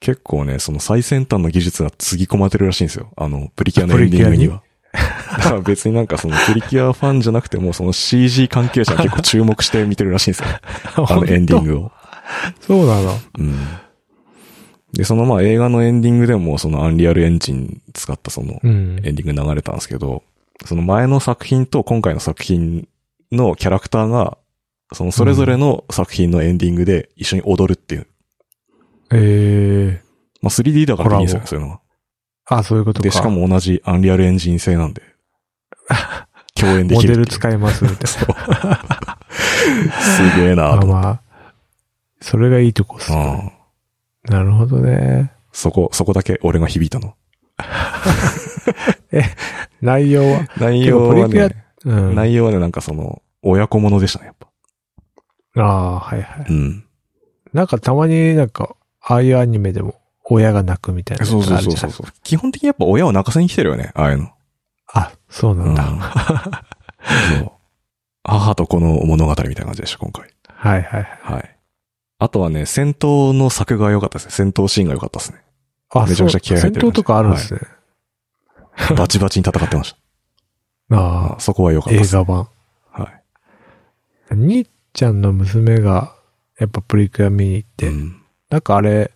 [0.00, 3.10] 結構ね、その最先端の技術がつぎ込まれてるらしいんですよ。
[3.16, 4.48] あの、プリキュアのエンディングに？
[4.48, 4.62] は。
[4.92, 10.48] だから別になんかそのプリキュアファンじゃなくても、その CG 関係者が結構注目して見てるらしいんですよ。
[11.08, 11.92] あのエンディングを。
[12.60, 13.18] そうなの。
[13.38, 13.54] うん。
[14.92, 19.00] で、そのまあ映画のエンディングでもそのアンリアルエンジン使ったそのうん。
[19.04, 20.22] エンディング流れたんですけど、
[20.64, 22.88] その前の作品と今回の作品
[23.30, 24.38] のキャラクターが、
[24.92, 28.06] そのそれぞれの作品のエンディングで一緒に踊るっていう。
[29.12, 30.02] ええ
[30.42, 31.80] まあ 3D だからいいんですよそういうのは。
[32.46, 33.04] あ、そういうことか。
[33.04, 35.02] で、しかも同じアンリアルエンジン製なんで、
[36.54, 37.26] 共演でモデきるっていう。
[37.26, 38.24] ル使えますみたい す
[40.36, 40.74] げえな。
[40.74, 41.06] なと思って。
[41.06, 41.20] あまあ、
[42.20, 43.52] それがいいとこっすね。
[43.52, 43.58] うん
[44.24, 45.32] なるほどね。
[45.52, 47.14] そこ、そこだけ俺が響いたの。
[49.80, 50.48] 内容は？
[50.58, 52.14] 内容はね、うん。
[52.14, 54.48] 内容はね、なんかその、親子ものでしたね、やっぱ。
[55.62, 56.46] ああ、はいはい。
[56.48, 56.84] うん。
[57.52, 61.42] なんかたまになんか、ああいうアニメでも親が泣くみたいなそう。
[61.42, 62.06] そうそうそうそう。
[62.22, 64.30] 基本的にやっぱ親を泣かせに来てるよね、ああいうの。
[64.92, 65.88] あ、そうなんだ。
[65.88, 66.00] うん
[67.38, 67.52] そう。
[68.24, 70.28] 母と子の物語みたいな感じでした、今回。
[70.46, 71.34] はいはいはい。
[71.34, 71.56] はい。
[72.18, 74.32] あとはね、戦闘の作が良かったですね。
[74.32, 75.38] 戦闘シーンが良かったですね。
[75.90, 77.60] あ、めちゃくちゃ気合入ってる戦闘とかあるんですね。
[78.96, 79.92] バチバチに戦ってまし
[80.90, 80.96] た。
[80.96, 82.14] ああそこは良かったです。
[82.14, 82.48] 画版。
[82.90, 83.10] は
[84.32, 84.36] い。
[84.36, 86.14] にっちゃんの娘が、
[86.58, 89.12] やっぱプリキュア見に行って、うんなんかあれ、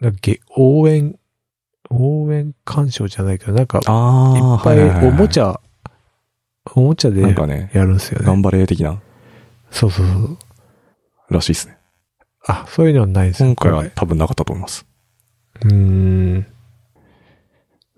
[0.00, 1.18] なんかげ応援、
[1.90, 5.60] 応援鑑賞じゃないけど、なんか、いっぱいおもちゃ、ゃ、
[6.74, 8.26] おもちゃでやなんかね、るんですよね。
[8.26, 9.00] 頑張れ的な、
[9.70, 10.38] そうそうそう。
[11.30, 11.78] らしいですね。
[12.46, 14.86] あ、そういうのはないです今回はこ多分なかったと思います。
[15.64, 16.46] れうーん。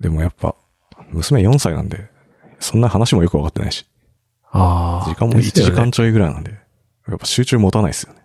[0.01, 0.55] でもやっぱ、
[1.11, 2.09] 娘4歳なんで、
[2.61, 3.87] そんな話もよくわかってないし、
[4.51, 5.09] ああ。
[5.09, 6.53] 時間も1ですよね時間ちょいぐらいなんで、
[7.09, 8.22] やっぱ集中持たないですよね。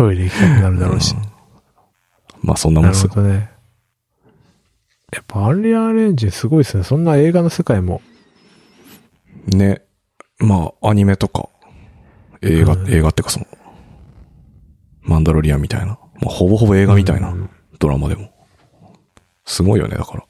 [0.00, 1.14] トイレ行きたくなるだろうし。
[1.14, 1.30] うん
[2.42, 3.10] まあそんなもなんるすよ。
[3.10, 3.50] ほどね。
[5.12, 6.84] やっぱアンリアルエンジンすごいですね。
[6.84, 8.00] そんな映画の世界も。
[9.46, 9.82] ね。
[10.38, 11.50] まあアニメとか、
[12.40, 13.46] 映画、うん映画ってかその、
[15.02, 15.86] マンダロリアンみたいな。
[15.86, 18.32] まあほぼほぼ映画みたいなうんドラマでも。
[19.44, 20.24] すごいよね、だから。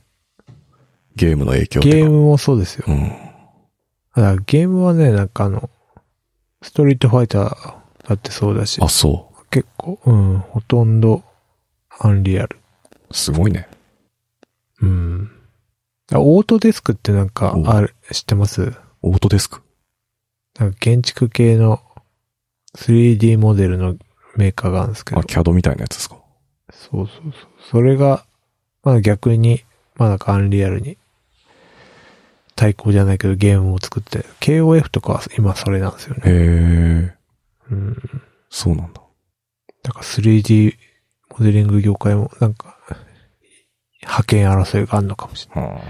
[1.14, 1.80] ゲームの影響。
[1.80, 2.86] ゲームもそうですよ。
[2.88, 3.12] うん。
[4.16, 5.70] だゲームはね、なんかあの、
[6.60, 7.74] ストリートファイター
[8.08, 11.22] だってそうだしあ、、そ結構、うん、ほとんど
[11.98, 12.58] アンリアル。
[13.10, 13.14] う。
[13.14, 13.68] すごいね。
[14.80, 15.30] うん。
[16.12, 18.72] あオートデスクってなんかおある、知ってます？
[19.02, 19.62] オートデスク？
[20.58, 21.80] なんか建築系の
[22.76, 23.96] 3D モデルの
[24.36, 25.24] メーカーがあるんですけどあ、。
[25.24, 26.16] CAD みたいなやつですか？
[26.72, 27.32] そうそうそう。
[27.70, 28.24] それが、
[28.82, 29.64] まあ逆に、
[29.96, 30.96] まあなんかアンリアルに
[32.56, 36.22] 対抗じゃないけどゲームを作って、KOF とかは今それなんですよね。
[36.24, 37.14] へえ、
[37.70, 37.96] うん。
[38.48, 39.00] そうなんだ。
[39.82, 40.74] だから 3D
[41.38, 42.76] モデリング業界もなんか、
[44.02, 45.70] 覇権争いがあるのかもしれない。
[45.70, 45.80] は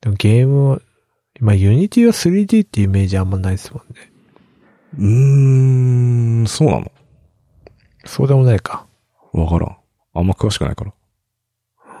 [0.00, 0.80] でもゲームは、
[1.40, 4.12] まあ Unity は 3D ってイメージあんまないですもんね。
[4.98, 6.92] うーん、そうなの？
[8.04, 8.86] そうでもないか。
[9.32, 9.76] わからん。
[10.14, 10.92] あんま詳しくないから。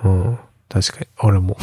[0.04, 0.38] うん。
[0.68, 1.06] 確かに。
[1.22, 1.56] 俺も。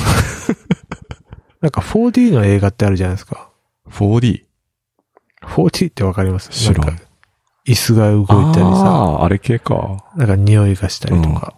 [1.61, 3.49] なんか 4D の映画ってあるじゃないですか。
[3.89, 4.45] 4D?
[5.41, 6.49] 4D ってわかります？
[6.49, 7.03] 知らんなんか、
[7.65, 10.03] 椅子が動いたりあさ、あ、あれ系か。
[10.15, 11.53] なんか匂いがしたりとか、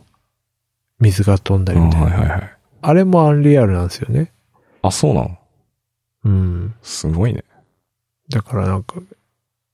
[1.00, 2.08] 水が飛んだうん、りみたいな。
[2.08, 2.58] はいはいはい。
[2.82, 4.32] あれもアンリアルなんですよね。
[4.82, 5.38] あ、そうなの
[6.26, 6.76] うん。
[6.82, 7.44] すごいね。
[8.30, 8.96] だからなんか、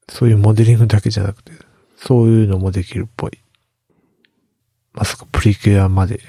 [0.10, 1.52] そういうモデリングだけじゃなくて、
[1.98, 3.40] そういうのもできるっぽい。
[4.94, 6.20] まさかプリキュアまで、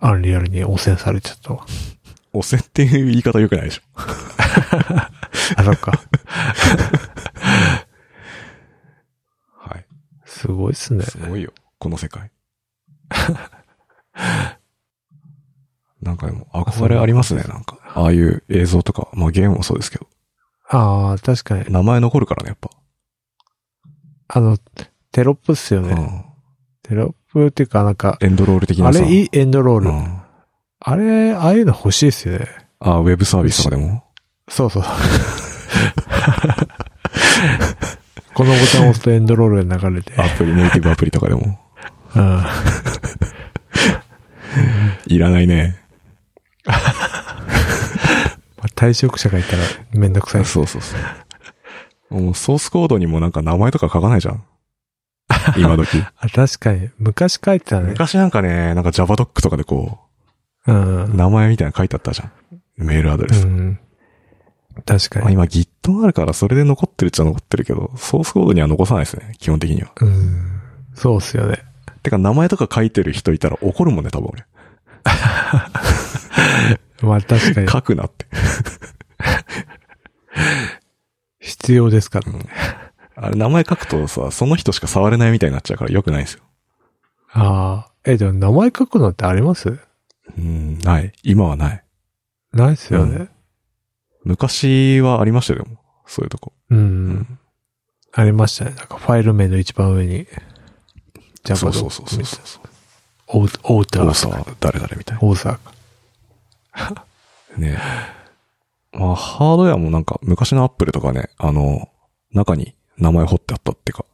[0.00, 1.64] アンリアルに汚染されちゃったわ。
[2.32, 3.82] 汚染っていう言い方良くないでしょ。
[5.56, 5.92] あ、そっか。
[9.58, 9.84] はい。
[10.32, 11.04] すごいっすね。
[11.04, 11.52] すごいよ。
[11.78, 12.30] この世界。
[16.00, 17.78] なんかでも、憧れありますね、なんか。
[17.94, 20.06] ああいう映像とか、まあゲームもそうですけど。
[20.68, 21.66] ああ、確かに。
[21.68, 22.70] 名前残るからね、やっぱ。
[24.28, 24.58] あの、
[25.12, 25.92] テロップっすよね。
[25.92, 26.24] うん。
[26.82, 29.00] テロップっていうかなんか、エンドロール的あなさ。
[29.02, 29.90] れいいエンドロール。
[29.90, 30.22] うん。
[30.80, 32.48] あれ、ああいうの欲しいっすよね。
[32.80, 34.02] あ、ウェブサービスとかでも？
[34.48, 34.82] そうそう。
[38.34, 40.14] このボタンを押すとエンドロールが流れて。
[40.20, 41.58] アプリ、ネイティブアプリとかでも。
[42.14, 42.42] うん。
[45.06, 45.78] いらないね。
[46.64, 50.52] まあ、退職者がいたらめんどくさいっす。
[50.52, 50.96] そうそうそ
[52.10, 52.20] う。
[52.22, 54.44] もうソースコードにもなんか名前とか書かないじゃん。
[55.56, 55.98] 今時。
[56.18, 56.90] あ、確かに。
[56.98, 57.88] 昔書いてたね。
[57.90, 59.98] 昔なんかね、なんか JavaDoc とかでこ
[60.66, 61.16] うんう、。
[61.16, 62.32] 名前みたいなの書いてあったじゃん。
[62.76, 63.46] メールアドレス。
[63.46, 63.78] うん。
[64.86, 65.34] 確かまあ、に。
[65.34, 69.92] 今 Git があるからそれで残ってるっちゃ残ってるけど、ソースコードには残さないですね、基本的には。
[70.00, 70.60] うん。
[70.94, 71.62] そうっすよね。
[72.02, 74.44] てか名前とか書いてる人いたら怒るもんね、多分俺。
[77.02, 77.68] まあ確かに。
[77.68, 78.26] 書くなって。
[81.40, 82.40] 必要ですからね。
[83.14, 86.42] あれ名前書くとさ、その人しか触れないみたいになっちゃうから良くないんですよ。
[87.32, 87.92] ああ。
[88.04, 89.78] え、でも名前書くのってあります？
[90.38, 91.12] うん、ない。
[91.22, 91.84] 今はない。
[92.52, 93.28] ないっすよね。
[94.24, 95.78] 昔はありましたよ、でも。
[96.06, 96.52] そういうとこ。
[96.70, 96.78] うん。
[96.78, 97.38] うん
[98.14, 98.72] ありましたね。
[98.72, 100.26] なんかファイル名の一番上に、
[101.44, 102.62] ジャバドそうそうそうそうそう。
[103.28, 105.72] オーオーター大沢誰々みたいオーサーか。
[106.94, 107.04] な。
[107.56, 107.78] ね
[108.92, 111.88] まあ、ハードウェアもなんか、昔のアップルとかね、あの、
[112.34, 114.04] 中に名前彫ってあったっていうか。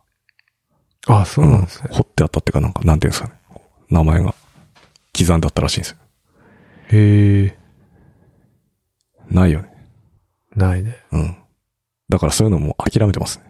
[1.08, 1.88] あ、そうなんですね。
[1.90, 3.34] 彫ってあったっていうか、なんか、なんていうんですかね。
[3.90, 4.34] 名前が
[5.18, 5.96] 刻んであったらしいんですよ。
[6.92, 7.58] へえ、
[9.28, 9.77] ないよね。
[10.58, 10.96] ないね。
[11.12, 11.36] うん。
[12.08, 13.44] だからそういうのも諦めてますね。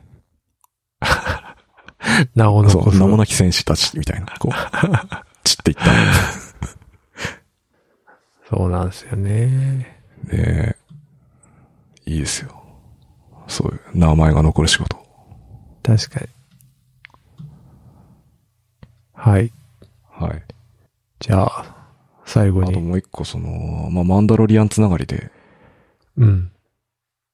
[2.34, 2.98] なおのそう、こそ。
[2.98, 4.52] 名もなき戦士たちみたいな、こう、
[5.44, 5.84] 散っていった。
[8.48, 10.00] そうなんですよね。
[10.24, 10.76] で、
[12.06, 12.62] いいですよ。
[13.46, 14.96] そういう名前が残る仕事。
[15.82, 16.26] 確かに。
[19.14, 19.52] はい。
[20.10, 20.42] はい。
[21.20, 21.76] じゃあ、
[22.24, 22.80] 最後あとに。
[22.80, 25.30] もう一個、その、まあ、マンダロリアンつながりで、
[26.16, 26.50] うん。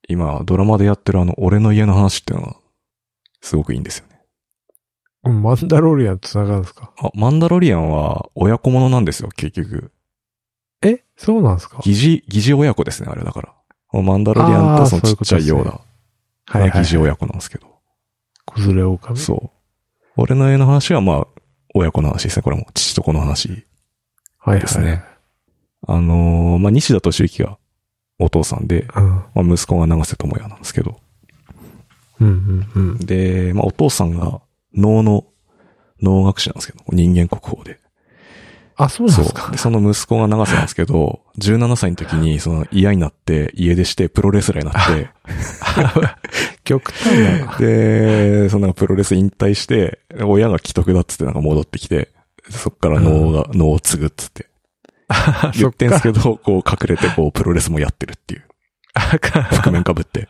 [0.09, 2.57] 今、ドラマでやってるあの、俺の家の話っていうのは、
[3.41, 4.21] すごくいいんですよね。
[5.25, 6.93] うんマンダロリアン繋がるんですか？
[6.99, 9.91] あ、マンダロリアンは親子者なんですよ、結局。
[10.83, 11.03] え？
[11.17, 11.81] そうなんですか？
[11.83, 14.03] 疑似、疑似親子ですね、あれだから。
[14.03, 15.79] マンダロリアンとそのちっちゃいような、は
[16.59, 16.85] いはい、はい。
[16.85, 17.67] 疑似親子なんですけど。
[18.45, 19.17] 子連れ狼？
[19.17, 19.51] そう。
[20.17, 21.27] 俺の家の話はまあ、
[21.75, 22.43] 親子の話ですね。
[22.43, 23.65] これも父と子の話はい
[24.39, 24.61] はい。
[24.61, 25.03] ですね。
[25.87, 27.59] あのーまあ、西田敏行が
[28.19, 29.09] お父さんで、うん。
[29.11, 31.01] まあ、息子が長瀬智也なんですけど。
[32.21, 32.29] うん
[32.75, 32.99] うんうん。
[32.99, 34.41] で、まあ、お父さんが
[34.75, 35.27] 脳の
[36.01, 37.81] 能楽師なんですけど、人間国宝で。
[38.77, 39.19] あ、そうなん。
[39.19, 45.11] ですかで、その息子が長瀬なんですけど、17歳の時に、その嫌になって、家出してプロレスラーになって、
[46.65, 47.59] 極端だな。
[47.59, 52.11] で、そのプロレス引退して、親が既得だっつってなんか戻ってきて、
[52.51, 54.49] そっから能が、能を継ぐっつって。
[55.55, 58.45] 言ってんすけど、こう隠れてこうプロレスもやってるっていう。
[58.95, 60.29] 覆面被って。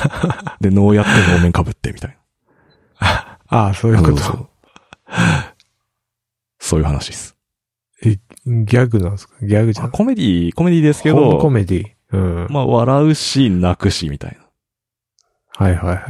[0.60, 2.18] で、能やって能面被ってみたい
[2.98, 4.08] ああ、そういうな。
[4.10, 4.22] こと。
[4.22, 4.48] そう
[6.58, 7.36] そういう話です。
[8.04, 9.34] え、ギャグなんですか？
[9.42, 9.86] ギャグじゃん。
[9.86, 11.90] あコメディ、コメディですけホームコど、メディ。
[12.12, 12.46] うん。
[12.50, 14.38] まあ笑うし、泣くしみたい
[15.56, 16.00] はいはいはい。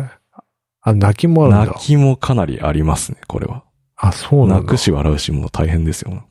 [0.83, 1.57] あ、泣きもあな。
[1.59, 1.87] るんだ泣。
[1.87, 3.65] きもかなりありますね、これは。
[3.97, 4.55] あ、そうなんだ。
[4.57, 6.25] 泣くし笑うしもう大変ですよ。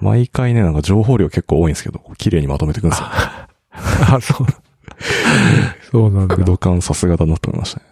[0.00, 3.06] 毎回ね、なんか情報量結構多いんですけど、綺麗にまとめていくんですよ。
[3.70, 4.46] あ、そう。
[5.90, 6.34] そうなんだ。
[6.36, 7.86] 駆動感さすがだなと思いましたね。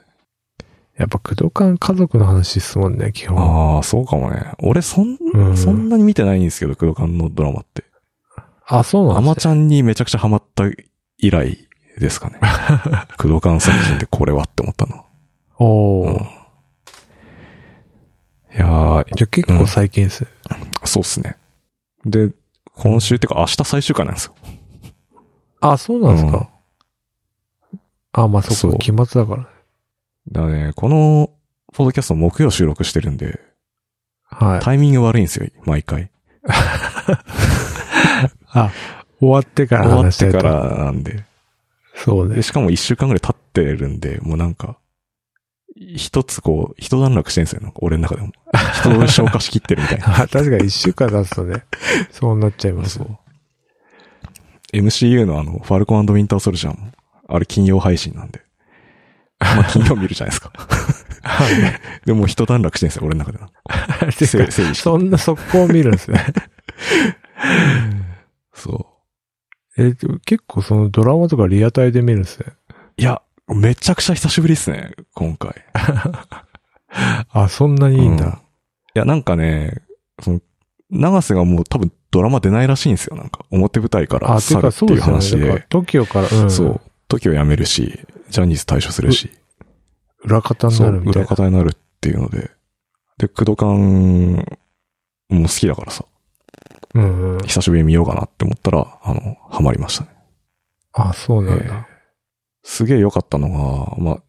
[0.96, 3.38] やっぱ、駆動感家族の話ですもんね、基本。
[3.76, 4.52] ああ、そうかもね。
[4.60, 7.84] 俺そん、うんそんなに見てないんですけど、駆動感のドラマって。
[8.66, 10.64] あ、そうなんですアマちゃんにめちゃくちゃハマった
[11.18, 12.38] 以来ですかね。
[13.16, 15.04] 駆動感作品でこれはって思ったの。
[15.58, 16.10] おー。
[16.10, 16.26] うん
[18.54, 20.26] いやー、じゃあ結構最近です。
[20.84, 21.36] そうっすね。
[22.06, 22.30] で、
[22.74, 24.34] 今週っていうか明日最終回なんですよ。
[25.60, 26.48] あ、そうなんですか。
[28.12, 29.48] あ、まあそそうっか、期末だから。
[30.32, 31.30] だからね、この、
[31.72, 33.40] ポッドキャスト木曜収録してるんで、
[34.22, 34.60] はい。
[34.60, 36.10] タイミング悪いんですよ、毎回。
[38.48, 38.70] あ、
[39.18, 40.16] 終わってから終わっ。
[40.16, 41.24] てからなんで。
[41.94, 42.42] そうねで、。
[42.42, 44.78] しかも一週間ぐらい経ってるんで、もうなんか、
[45.78, 48.32] 一つこう、一段落してんですよ、俺の中でも。
[48.80, 50.22] 人の消化しきってるみたいな。
[50.22, 51.64] あ 確かに一週間経つとね、
[52.10, 53.04] そうなっちゃいますそ。
[53.04, 53.18] う。
[54.72, 56.92] MCU のあの、ファルコンウィンターソルジャーも、
[57.28, 58.40] あれ金曜配信なんで。
[59.38, 60.52] まあ金曜見るじゃないですか。
[62.06, 63.48] でも一段落してんですよ、俺の中でな。
[63.48, 64.12] てか？
[64.12, 64.74] 整整理して。
[64.74, 66.24] そんな速攻見るんですね。
[68.54, 68.86] そ
[69.76, 72.46] え、でも結構そのドラマとかリアタイで見るんですね。
[72.48, 72.52] う。
[72.96, 73.20] いや、
[73.54, 75.54] めちゃくちゃ久しぶりですね、今回。
[77.32, 78.40] あ、そんなにいいんうんいだ。
[78.94, 79.82] や、なんかね、
[80.22, 80.40] その、
[80.90, 83.44] 長瀬がもう多分ドラマ出ないらしいんですよ、なんか。
[83.50, 85.46] 表舞台から去るかっていう話ですよね。
[85.46, 85.86] だからで。
[85.86, 86.50] TOKIO から、うん。
[86.50, 86.80] そう。
[87.08, 89.30] 時を辞めるし、ジャニーズ退所するし。
[90.24, 91.28] 裏方になるみたいな。
[91.28, 92.50] 方になるっていうので。
[93.18, 94.32] で、駆動感
[95.28, 96.04] も好きだからさ、
[96.94, 97.38] うんうん。
[97.40, 100.10] 久しぶりに見ようかなって思ったら、あの、ハマりましたね。
[100.94, 101.86] あ、そうなんええだ。
[102.66, 104.22] すげえ良かったのが、まあ、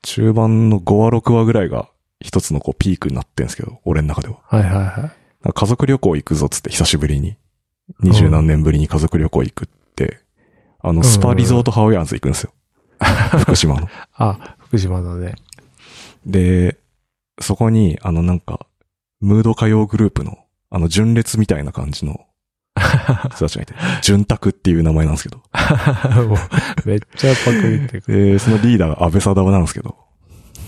[0.00, 4.38] 中盤の5話6話ぐらいが一つのこうピークになってんですけど、俺の中では。
[4.44, 5.12] はいはいは
[5.44, 5.52] い。
[5.52, 7.36] 家族旅行行くぞっつって久しぶりに。
[8.00, 10.20] 二十何年ぶりに家族旅行行くって、
[10.80, 12.52] あの、スパリゾートハワイアンズ行くんですよ。
[13.38, 13.88] 福島の。
[14.14, 15.34] あ、福島のね。
[16.24, 16.78] で、
[17.40, 18.66] そこに、あのなんか、
[19.20, 20.38] ムード歌謡グループの、
[20.70, 22.24] あの、純烈みたいな感じの
[22.74, 25.42] 人たちがいて、純卓っていう名前なんですけど。
[26.84, 28.32] めっちゃパクリってくる。
[28.32, 29.96] で、そのリーダーが安倍貞夫なんですけど。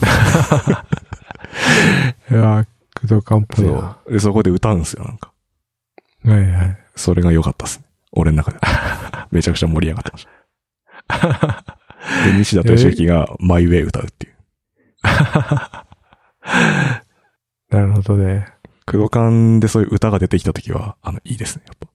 [2.30, 3.66] いや、駆動感っぽい。
[4.12, 5.32] で、そこで歌うんですよ、なんか。
[6.24, 6.78] はいはい。
[6.96, 7.84] それが良かったですね。
[8.12, 8.58] 俺の中で。
[9.30, 10.26] めちゃくちゃ盛り上がってまし
[11.08, 11.64] た。
[12.24, 14.34] で、西田敏行がマイウェイ歌うっていう。
[17.70, 18.48] なるほどね。
[18.86, 21.62] クドカンでそういう歌が出てきたときは、あの、いいですね。
[21.66, 21.88] やっぱ。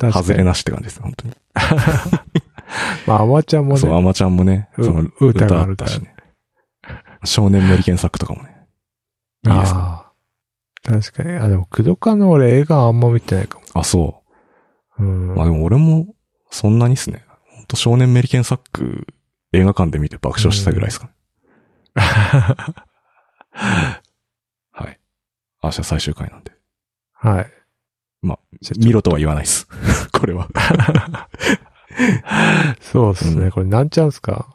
[0.00, 1.34] 外れなしって感じですね、本当に。
[3.06, 3.96] まあ、アマちゃんもそう、ね。
[3.96, 6.14] アマちゃんもね、うその歌歌があるしね。
[7.24, 8.56] 少年メリケンサックとかもね。
[9.46, 9.80] いいですね。
[10.84, 11.32] 確かに。
[11.36, 13.64] あ、でも、駆動感の俺映画あんま見てないかも。
[13.74, 14.22] あ、そ
[14.98, 15.06] うう。
[15.06, 15.34] ん。
[15.34, 16.06] まあでも俺も、
[16.50, 17.24] そんなにっすね。
[17.54, 19.06] 本当少年メリケンサック、
[19.52, 21.12] 映画館で見て爆笑したぐらいですかね。
[24.72, 25.00] はい。
[25.62, 26.52] 明日最終回なんで。
[27.14, 27.52] はい。
[28.22, 28.38] まあ
[28.78, 29.68] 見ろとは言わないです。
[30.12, 30.48] これは。
[32.80, 33.44] そうですね。
[33.44, 34.46] うんこれなんちゃうんすか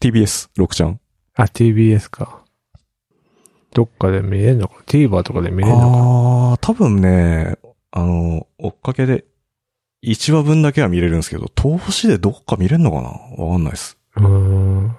[0.00, 1.00] ？TBS、6ちゃん。
[1.34, 2.42] あ、TBS か。
[3.74, 5.92] どっかで見れんのかな ?TVer とかで見れんのかな？
[5.92, 7.56] ああ、多分ね、
[7.90, 9.24] あの、追っかけで、
[10.02, 13.08] 1話分だけは見れるんですけど、投資でどっか見れんのかな？
[13.44, 13.98] わかんないです。
[14.16, 14.96] うーん。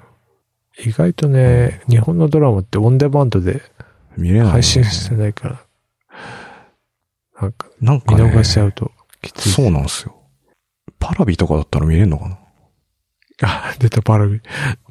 [0.85, 3.61] 意外とね、日本のドラマってオンデマンドで
[4.17, 4.51] 見れない、ね。
[4.51, 5.61] 配信してないから。
[7.41, 9.49] なんか、なんか、ね、見逃しちゃうときつい。
[9.49, 10.15] そうなんですよ。
[10.99, 12.39] パラビとかだったら見れんのかな？
[13.41, 14.41] あ、出たパラビ。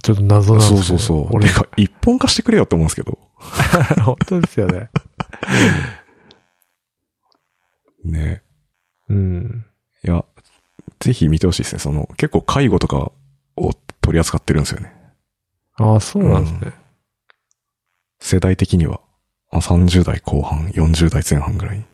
[0.03, 1.29] ちょっと謎なんですそうそうそう。
[1.33, 3.19] 俺て、か、一本化してくれよって思うんですけど。
[4.03, 4.89] 本当ですよね。
[8.05, 8.43] ね
[9.09, 9.67] うん。
[10.03, 10.25] いや、
[11.01, 11.79] ぜひ見てほしいですね。
[11.79, 13.13] その、結構介護とか
[13.57, 14.95] を取り扱ってるんですよね。
[15.77, 16.73] ああ、そうなんですね。
[18.21, 19.01] 世代的には。
[19.51, 21.87] あ30代後半、40代前半ぐらい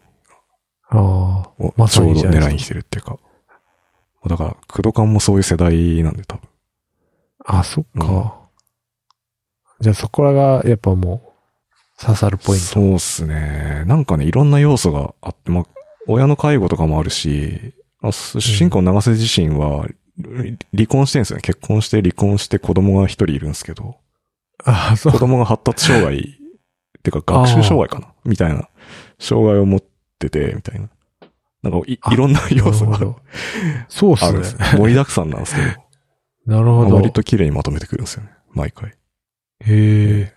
[0.95, 1.64] ああ。
[1.64, 3.18] をまさちょうど狙いに来てるっていうか。
[4.26, 6.49] だから、クドカンもそういう世代なんで多分。
[7.45, 8.07] あ、そっか。
[8.07, 8.45] うん
[9.80, 11.34] じゃあそこらが、やっぱも
[11.99, 12.64] う、刺さるポイント。
[12.64, 13.84] そうっすね。
[13.86, 15.64] なんかね、いろんな要素があって、まあ、
[16.07, 19.86] 親の介護とかもあるし、まあ主人公長瀬自身は、
[20.16, 21.42] り離婚してるんですよね。
[21.42, 23.97] 結婚して離婚して子供が一人いるんですけど、
[24.64, 25.18] ああ、そう子。
[25.18, 26.22] 供が発達障害、っ
[27.03, 28.68] ていうか学習障害かなみたいな、
[29.18, 29.80] 障害を持っ
[30.19, 30.89] てて、みたいな。
[31.62, 33.15] なんかい、あいろんな要素がなる
[33.89, 34.43] そうっすね。
[34.77, 35.67] 盛りだくさんなんですけど、
[36.47, 36.97] なるほど。
[36.97, 38.31] 割と綺麗にまとめてくるんですよね。
[38.53, 38.91] 毎回。
[38.91, 38.95] へ
[39.61, 40.35] え。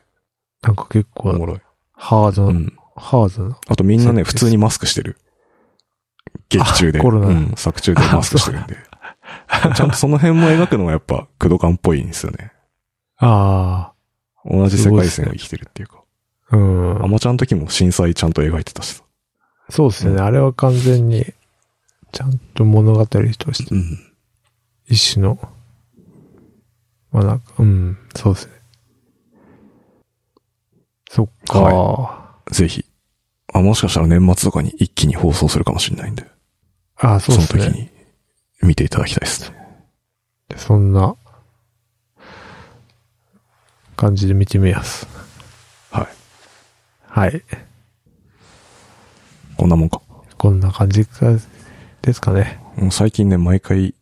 [0.61, 1.61] なんか結構、おもろい。
[1.93, 2.77] ハードな、うん。
[2.95, 3.57] ハードな。
[3.67, 5.17] あとみんなね、普通にマスクしてる。
[6.49, 6.99] 劇中で。
[6.99, 8.77] あコロナうん、作中で マスクしてるんで。
[9.75, 12.53] ちゃんとその辺も描くのがやっぱ、クドカンっぽいんですよね。
[13.17, 13.91] あ
[14.45, 16.03] 同じ世界線を生きてるっていうか。
[16.51, 17.03] あ、うん。
[17.03, 19.03] アマちゃんの時も震災ちゃんと描いてたしさ。
[19.69, 21.25] そうですね、うんあれは完全に、
[22.11, 23.21] ちゃんと物語と
[23.53, 23.99] して、うん。
[24.87, 25.37] 一種の、
[27.11, 28.53] まあなんか、うん、そうですね。
[31.09, 32.85] そっか、はぜひ。
[33.53, 36.25] あ、もしかしたら年末とかに一気に放送するかもしれないんで、
[36.97, 37.63] ああ、そそうのですね。
[37.65, 37.89] 時に
[38.61, 39.57] 見ていただきたいですね。
[40.55, 41.15] そんな、
[43.97, 45.07] 感じで見てみます。
[45.91, 46.07] はい。
[47.07, 47.43] はい。
[49.57, 50.01] こんなもんか。
[50.37, 51.33] こんな感じか、
[52.01, 52.59] ですかね。
[52.77, 53.95] もう最近ね、毎回、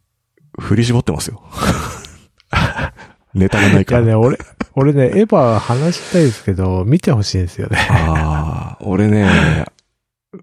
[0.60, 1.42] 振り絞ってますよ。
[3.34, 4.02] ネタがないから。
[4.04, 4.38] いやね、俺、
[4.74, 7.78] 俺ね、エヴァ話したいですけど、見てほしいんですよね。
[7.90, 9.66] ああ、俺ね、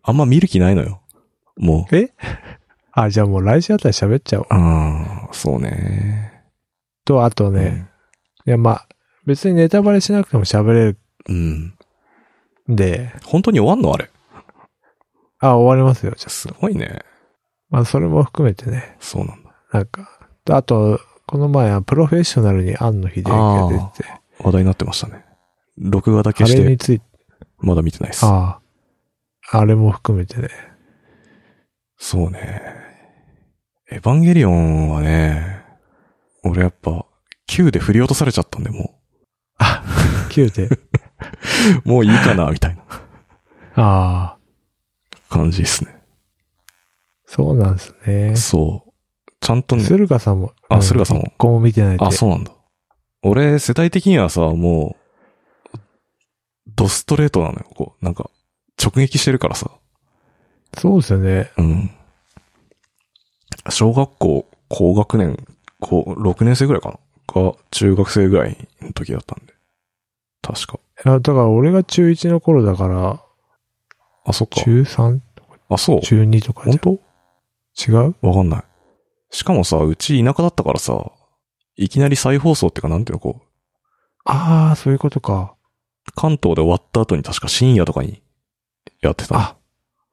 [0.02, 1.00] あんま見る気ないのよ。
[1.56, 1.96] もう。
[1.96, 2.12] え？
[2.92, 4.46] あ、じゃあもう来週あたり喋っちゃおう。
[4.50, 6.42] ああ、そうね。
[7.04, 7.88] と、あとね、
[8.46, 8.88] いや、まあ、
[9.26, 10.98] 別にネタバレしなくても喋れる
[11.28, 11.74] うん。
[12.70, 13.94] んで、本当に終わんの？
[13.94, 14.10] あれ。
[15.42, 16.30] あ、終わりますよ、じゃあ。
[16.30, 17.00] すごいね。
[17.68, 19.50] まあ、それも含めてね、そうなんだ。
[19.72, 20.08] なんか、
[20.44, 25.24] とあと、この前はプロフェッショナルに庵野秀明が出てて、話題になってましたね。
[25.78, 27.06] 録画だけあして、れについて、
[27.58, 28.24] まだ見てないです。
[28.24, 28.60] あ
[29.50, 30.48] あ、あれも含めてね、
[31.96, 32.62] そうね。
[33.90, 35.64] エヴァンゲリオンはね、
[36.44, 37.04] 俺やっぱ、
[37.46, 39.00] Q で振り落とされちゃったんで、も
[40.30, 40.78] 9で、う、
[41.88, 42.82] もういいかな、みたいな
[43.76, 44.38] ああ、
[45.32, 46.02] 感じですね。
[47.26, 48.36] そうなんですね。
[48.36, 48.92] そう。
[49.40, 51.96] ちゃんとね、駿河さんも、あう駿河さんも一個も見てない。
[51.98, 52.52] あ、そうなんだ。
[53.22, 54.96] 俺、世代的にはさ、も
[55.74, 55.78] う、
[56.76, 57.66] ドストレートなのよ。
[57.74, 58.30] こう、なんか、
[58.82, 59.70] 直撃してるからさ。
[60.78, 61.50] そうですよね。
[61.56, 61.90] うん。
[63.70, 65.36] 小学校、高学年、
[65.80, 69.54] 高、6年生ぐらいかなが、中学生ぐらいの時だったんで。
[70.42, 70.78] 確か。
[71.04, 73.21] いや、だから俺が中1の頃だから、
[74.24, 74.60] あ、そっか。
[74.60, 75.20] 中 3?
[75.68, 76.00] あ、そう。
[76.00, 76.98] 中2とかじ本
[77.78, 77.92] 当？
[77.94, 78.14] ゃ違う？
[78.22, 78.64] わかんない。
[79.30, 81.10] しかもさ、うち田舎だったからさ、
[81.76, 83.46] いきなり再放送ってかなんていうのこう、
[84.24, 85.54] ああ、そういうことか。
[86.14, 88.22] 関東で終わった後に確か深夜とかに
[89.00, 89.40] やってたの。
[89.40, 89.56] あ、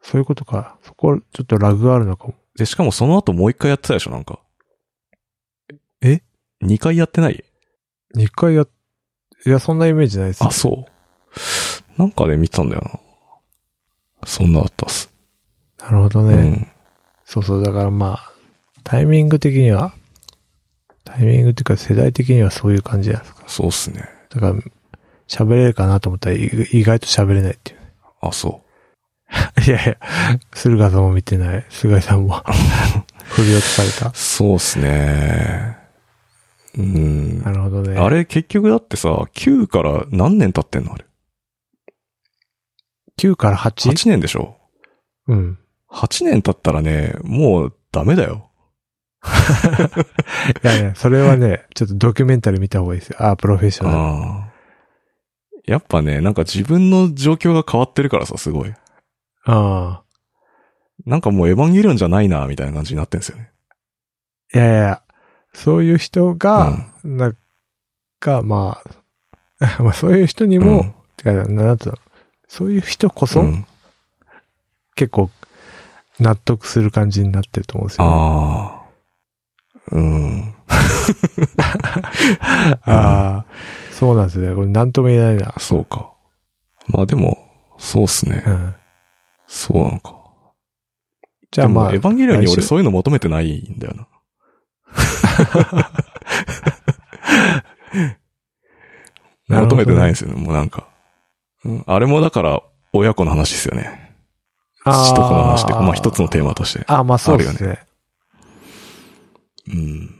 [0.01, 0.77] そういうことか。
[0.83, 2.35] そこ、ちょっとラグがあるのかも。
[2.57, 4.39] で、しかもその後もう一回やってたでしょ、なんか。
[6.01, 6.21] え？
[6.61, 7.43] 二回やってない
[8.15, 8.65] ？2回や、
[9.45, 10.45] いや、そんなイメージないです。
[10.45, 11.99] あ、そう。
[11.99, 12.99] なんかで見てたんだよな。
[14.25, 15.11] そんなだったっす。
[15.79, 16.35] なるほどね。
[16.35, 16.67] うん。
[17.25, 18.31] そうそう、だからまあ、
[18.83, 19.93] タイミング的には、
[21.05, 23.43] タイミングっていうか世代的にはそういう感じじゃないですか？
[23.47, 24.03] そうっすね。
[24.29, 24.55] だから、
[25.27, 27.79] 喋れるかなと思ったら意意外と喋れないっていう。
[28.21, 28.61] あ、そ
[29.65, 29.97] いやいや、
[30.53, 31.65] 駿河さんも見てない。
[31.69, 32.43] 菅井さんも
[33.29, 34.07] 振り落とされた？
[34.09, 34.11] う。。
[34.15, 35.77] そうっすね。
[36.77, 37.51] うんな。
[37.51, 37.97] るほどね。
[37.99, 41.05] あれ結局だってさ、9から何年経ってんのあれ？
[43.19, 43.91] ?9 から 8?
[43.91, 44.57] 8年でしょ
[45.27, 45.59] うん。
[45.91, 48.49] 8年経ったらね、もうダメだよ。
[50.63, 53.17] いやいや、それはね、ちょっとドキュメンタリー見た方がいいですよ。
[53.19, 53.97] あ、プロフェッショナル。
[53.97, 54.49] ああ。
[55.65, 58.73] やっぱね、なんか自分の状況が変わってるからさ、すごい。
[59.45, 60.03] ああ。
[61.05, 63.51] なんかもうエヴァンゲリオンじゃないな、みたいな感じになってんですよね。
[64.53, 65.01] いやいや、
[65.53, 67.37] そういう人が、なん
[68.19, 68.81] か、ま
[69.59, 71.97] あ、 まあそういう人にも、うんてか、なんつうの、
[72.49, 73.65] そういう人こそ、うん
[74.95, 75.29] 結構、
[76.19, 78.81] 納得する感じになってると思うんですよ、ああ。
[79.93, 80.53] うん。
[82.83, 83.45] ああ、
[83.91, 84.53] そうなんですね。
[84.53, 85.53] これ何とも言えないな。
[85.57, 86.11] そうか。
[86.89, 87.37] まあでも、
[87.77, 88.49] そうっすねう。
[88.49, 88.75] ん。
[89.47, 90.17] そうなのか。
[91.51, 94.05] じゃあまあ、エヴァンゲリオンに俺そういうの求めてないんだよな。
[99.61, 100.88] 求めてないんですよね、もうなんか。
[101.65, 102.61] うんあれもだから、
[102.93, 104.15] 親子の話ですよね。
[104.83, 106.85] 父と子の話って、まあ一つのテーマとして。
[106.87, 107.79] ああ、まあそうですね。
[109.67, 110.15] うん。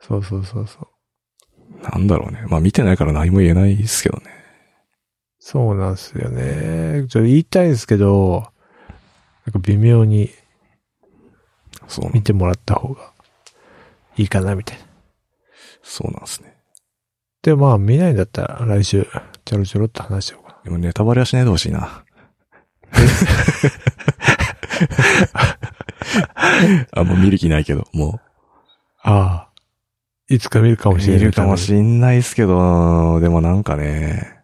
[0.00, 1.82] そうそうそうそう。
[1.82, 2.44] なんだろうね。
[2.48, 4.24] まあ見てないから何も言えないですけどね。
[5.38, 7.06] そうなんですよね。
[7.08, 8.46] ちょっと言いたいですけど、
[9.46, 10.30] なんか微妙に
[11.88, 13.12] そう、見てもらった方が
[14.16, 14.84] いいかな、みたいな。
[15.82, 16.56] そうなんですね。
[17.42, 19.06] で、まあ見ないんだったら来週、
[19.44, 22.04] ちょろちょろっと話しようかでもネタバレはしないでほしいな。
[26.92, 28.20] あ、もう見る気ないけど、も
[29.04, 29.10] な。
[29.10, 29.50] ああ。
[30.28, 30.94] いつか見るかう。
[30.94, 31.20] もしれない。
[31.20, 34.40] 見るかもしんないですけど、でもなんかね、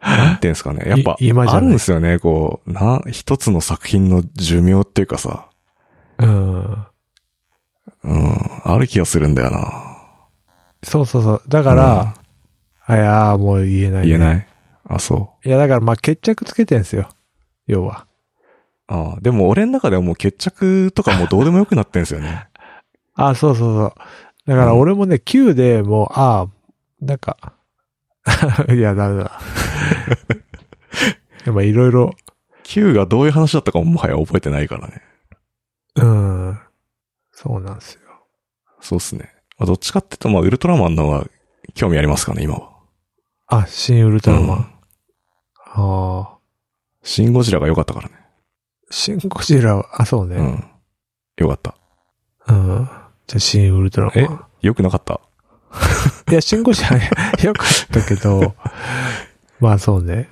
[0.00, 0.84] なんていうんですかね。
[0.86, 5.48] やっぱ、あるんですよね、こう、な、一つの作品の寿命っていうかさ、
[6.18, 6.86] うん。
[8.04, 9.98] うん、ある気がするんだよな。
[10.82, 11.42] そうそうそう。
[11.48, 12.14] だから、あ
[12.88, 14.06] いやー、もう言えない、。
[14.06, 14.38] 言えない？
[14.38, 14.42] い
[14.84, 15.48] あ、そう。
[15.48, 17.08] いや、だからまあ決着つけてんすよ。
[17.66, 18.06] 要は。
[18.88, 22.46] ああ、でも俺の中ではもう決着とかもうどうでもよくなってんですよね。
[23.14, 23.94] あそうそうそう。
[24.46, 26.46] だから俺もね、9でもう、ああ、
[27.00, 27.36] なんか、
[28.72, 29.40] いや、ダメだ。
[31.44, 32.14] やっぱいろいろ、
[32.62, 35.02] Q がどういう話だったかももはや覚えてないからね。
[35.96, 36.58] うん。
[37.32, 38.00] そうなんですよ。
[38.80, 39.32] そうっすね。
[39.58, 41.26] まあ、どっちかっていうと、まあ、ウルトラマンの方が
[41.74, 42.75] 興味ありますかね、今は。
[43.48, 44.58] あ、新ウルトラマン。
[44.58, 44.66] うん
[45.78, 46.38] ああ。
[47.02, 48.14] シン・ゴジラが良かったからね。
[48.90, 50.36] シン・ゴジラは、あ、そうね。
[50.36, 50.64] うん。
[51.36, 51.74] 良かった。
[52.48, 52.88] うん。
[53.26, 54.44] じゃあ、新ウルトラえマン。
[54.62, 55.20] 良くなかった？
[56.32, 57.10] いや、シン・ゴジラね、
[57.44, 58.54] よかったけど、
[59.60, 60.30] まあそうね。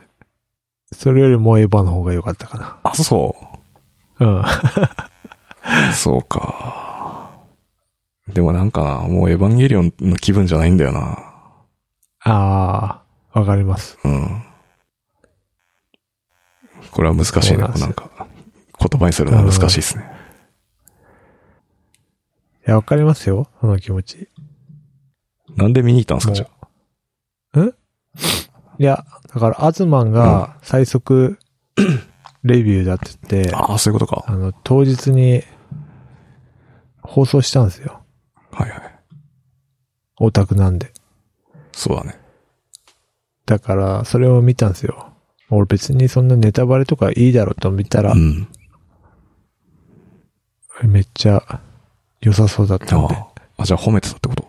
[0.92, 3.36] それよりもエヴァの方が良かったかあ、そ
[4.18, 4.26] な。
[4.26, 4.40] うん。
[4.40, 4.44] う。
[5.94, 7.30] そうか。
[8.28, 11.18] でもなんかな、もうエヴァンゲリオンの気分じゃないんだよな。
[12.20, 13.03] ああ、
[13.34, 13.98] わかります。
[14.04, 14.42] うん。
[16.90, 17.42] これは難しいね。
[17.42, 18.10] そうなんなんか、
[18.78, 20.04] 言葉にするのは難しいですね。
[22.66, 23.48] いや、わかりますよ。
[23.60, 24.28] その気持ち。
[25.56, 26.46] なんで見に行ったんですか、じゃ
[27.60, 27.72] あ？
[28.78, 31.38] いや、だから、アズマンが最速
[32.44, 34.24] レビューだって言って、ああ、そういうことか。
[34.26, 35.42] あの、当日に
[37.02, 38.02] 放送したんですよ。
[38.52, 38.80] はいはい。
[40.18, 40.92] オタクなんで。
[41.72, 42.18] そうだね。
[43.46, 45.12] だから、それを見たんですよ。
[45.50, 48.48] 俺別にそんなネタバレとかいいだろうと見たらう、ん。
[50.84, 51.60] めっちゃ
[52.20, 53.14] 良さそうだったんで。
[53.58, 54.48] あじゃあ褒めてたってこと？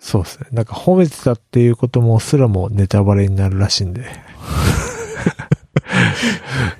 [0.00, 0.48] そうですね。
[0.52, 4.04] なんか褒めてたっていうこともすらもネタバレになるらしいんで。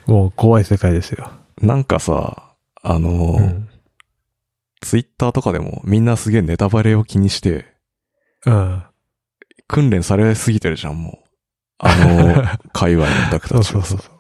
[0.07, 1.31] もう怖い世界ですよ。
[1.63, 3.69] なんかさ、あのーうん。
[4.81, 7.67] ツイッターとかでもみんなすげえネタバレを気にして、
[8.47, 8.83] うん。
[9.67, 11.28] 訓練されすぎてるじゃん、もう。
[11.79, 14.11] あの、界隈のオタクそうたちがさそうそう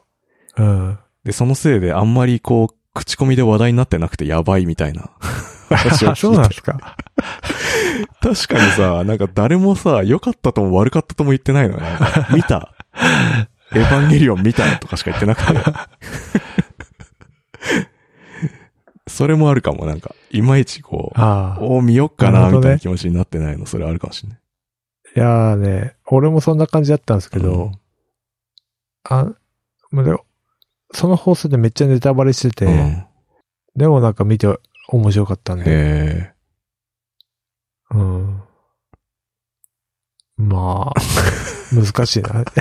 [0.56, 0.66] そう。
[0.66, 0.98] うん。
[1.24, 5.10] で、そのせいであんまりこう、口コミで話題になってなくてやばいみたいな。
[6.16, 6.96] そうなんですか？
[8.20, 11.80] 確かにさ、なんか誰もさ、良かったとも悪かったとも言ってないのよ。
[11.80, 12.74] なんか見た。
[13.74, 15.54] エヴァンゲリオン見たとかしか言ってなくて。
[19.06, 21.20] それもあるかも、なんか、いまいちこう。
[21.60, 24.38] おー見よっかな、みたいな気持ちになってないの、それあるかもしれない。
[25.18, 27.72] いやーね、俺もそんな感じだったんですけど、うん
[29.10, 29.24] あ、
[29.90, 30.24] もうでも
[30.92, 33.04] その放送でめっちゃネタバレしてて、うん。
[33.76, 34.46] でもなんか見て
[34.88, 36.32] 面白かったんで、へえ。
[37.90, 38.42] うん。
[40.36, 41.00] まあ、
[41.74, 42.44] 難しいな。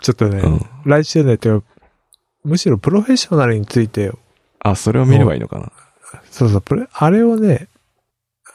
[0.00, 0.66] ちょっとね、うん。
[0.84, 1.62] 来週ね、てか
[2.44, 4.12] むしろプロフェッショナルについて、
[4.60, 5.72] あ、それを見ればいいのかな。
[6.30, 7.68] そうそう、あれをね、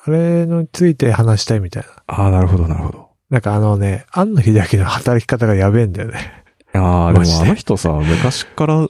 [0.04, 1.90] あれについて話したいみたいな。
[2.08, 3.10] ああ、なるほど、なるほど。
[3.30, 6.44] なんかあのね、庵野秀明の働き方がやべえんだよね。
[6.74, 8.88] ああ、でもあの人さ、昔から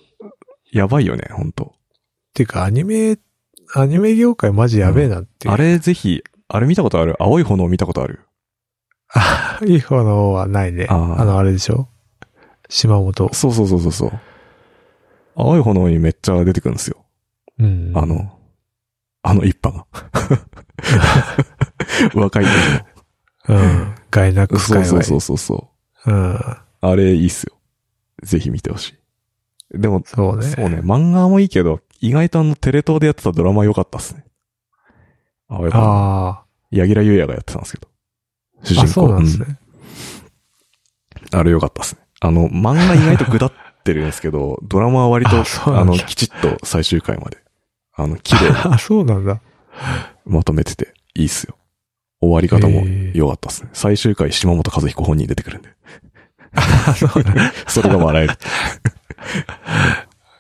[0.72, 1.74] やばいよね、ほんと。
[1.76, 1.78] っ
[2.34, 3.18] ていうか、アニメ、
[3.74, 5.54] アニメ業界マジやべえなっていう。
[5.54, 7.16] あれぜひ、あれ見たことある？
[7.20, 8.22] 青い炎見たことある？
[9.14, 10.88] あ、いい方の方はないね。
[10.90, 11.90] あーあの、あれでしょ？
[12.70, 13.30] 島本。
[13.34, 14.12] そうそうそうそうそう。
[15.36, 17.04] 青い炎にめっちゃ出てくるんですよ。
[17.60, 17.92] うん。
[17.96, 18.38] あの、
[19.24, 20.46] あの一派が。
[22.14, 22.52] 若い時
[23.50, 23.96] うん。
[24.10, 24.60] ガイナックの。
[24.60, 24.86] ス界隈。
[24.86, 25.70] そうそうそうそうそ
[26.06, 26.12] う。
[26.12, 26.40] うん。
[26.82, 27.56] あれいいっすよ。
[28.24, 28.96] ぜひ見てほし
[29.74, 29.80] い。
[29.80, 30.44] でも、そうね。
[30.44, 34.26] そうね、漫画もいいけど、意外とあのテレ東でやってたドラマ良かったっすね。
[35.48, 35.84] 青い炎。
[35.84, 37.88] あ柳楽優弥がやってたんですけど。
[38.64, 38.82] 主あ。
[38.84, 38.88] あ、人公。
[38.94, 39.46] そうなんですね。
[39.48, 39.58] うん
[41.34, 42.02] あれ良かったっすね。
[42.20, 43.52] あの、漫画意外と下っ
[43.84, 47.38] てるんですけど、 ドラマは割と、あの、きちっと最終回まで、
[47.96, 49.42] あの、綺麗に あ、そうなんだ。
[50.26, 51.56] まとめてて、いいっすよ。
[52.22, 53.70] 終わり方も良かったですね。
[53.74, 55.70] 最終回、島本和彦本人出てくるんで。
[57.68, 58.34] それが笑える。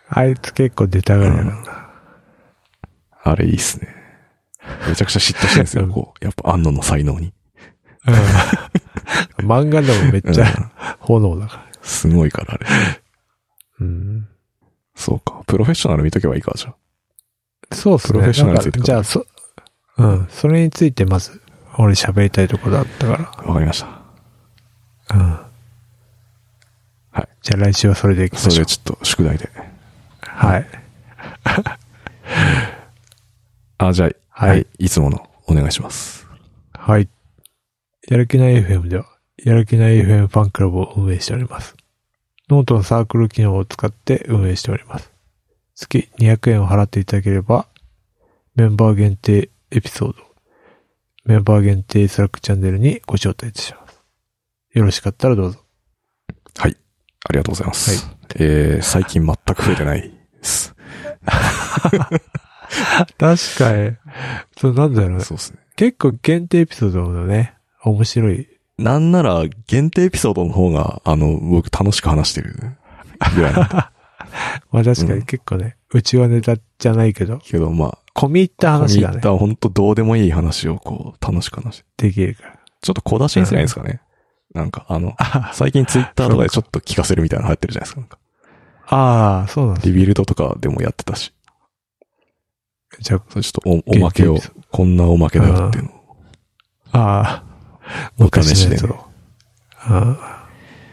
[0.09, 1.89] あいつ結構出たがりだからな。
[3.23, 3.87] あれいいっすね。
[4.87, 6.25] めちゃくちゃ嫉妬してるんですよ、うんこう。
[6.25, 7.33] やっぱ、安野の才能に。
[8.07, 8.13] うん
[9.45, 11.67] 漫画でもめっちうんゃ炎だから。
[11.81, 12.65] すごいから、あれ。
[13.79, 14.27] うん。
[14.95, 15.43] そうか。
[15.47, 17.75] プロフェッショナル見とけばいいか、じゃあ。
[17.75, 18.11] そうっすね。
[18.11, 19.25] プロフェッショナルについてじゃあ、そ、
[19.97, 20.27] うん。
[20.29, 21.41] それについてまず、
[21.77, 23.87] 俺喋りたいところだったかわかりました。
[23.87, 24.01] ら。
[25.15, 25.39] うん。
[27.11, 27.27] はい。
[27.41, 28.51] じゃあ来週はそれでいきましょう。
[28.51, 29.49] それでちょっと宿題で。
[30.21, 30.67] はい。
[33.77, 34.67] あ、じゃあ、はいはい。
[34.79, 36.27] いつものお願いします。
[36.73, 37.07] はい。
[38.07, 39.05] やる気ない FM では、
[39.43, 41.75] やる気ない FM ファンクラブを運営しております。
[42.49, 45.11] ノートのサークル機能を使って運営しております。
[45.75, 47.67] 月200円を払っていただければ、
[48.55, 50.15] メンバー限定エピソード、
[51.25, 54.03] メンバー限定 Slack チャンネルにご招待いたします。
[54.73, 55.59] よろしかったらどうぞ。
[56.57, 56.75] はい。
[57.29, 58.09] ありがとうございます。
[58.35, 60.75] えー、最近全く増えてないです。
[63.17, 63.97] 確かに、
[64.57, 65.23] そうなんだろうね。
[65.23, 65.59] そうですね。
[65.75, 67.53] 結構限定エピソードのね、
[67.83, 68.47] 面白い。
[68.77, 72.55] なんなら、限定エピソードの方が、あの、僕楽しく話してる
[73.35, 73.75] ぐらいなんで。
[74.71, 82.07] まあ確かうんに結構ね、うちはネタじゃないけど、けど、まあ、込み入った話がね込み入っ、た本当どうでもいい話をこう、楽しく話して。
[82.07, 82.59] できるから。
[82.81, 84.01] ちょっと小出しにすればいですかね。
[84.53, 88.15] なんか、あの、あ最近ツイッターとかでちょっと聞かせるみたいなの流行ってるじゃないですか。
[88.15, 88.19] か
[88.87, 91.33] あー、そうなんですリビルドとかでもやってたし。
[92.99, 94.37] じゃあ、それちょっとおおまけを
[94.71, 96.17] こんなおまけだよっていうのを。
[96.91, 98.77] ああ、お試しで。
[99.77, 100.47] ああ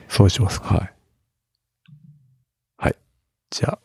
[0.09, 0.75] そうしますか。
[0.75, 0.95] はい。
[3.51, 3.79] じゃ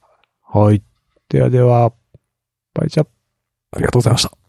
[0.52, 0.84] あ、はい。
[1.30, 1.94] ではでは、
[2.74, 3.08] バイチャ
[3.74, 4.43] ありがとうございました。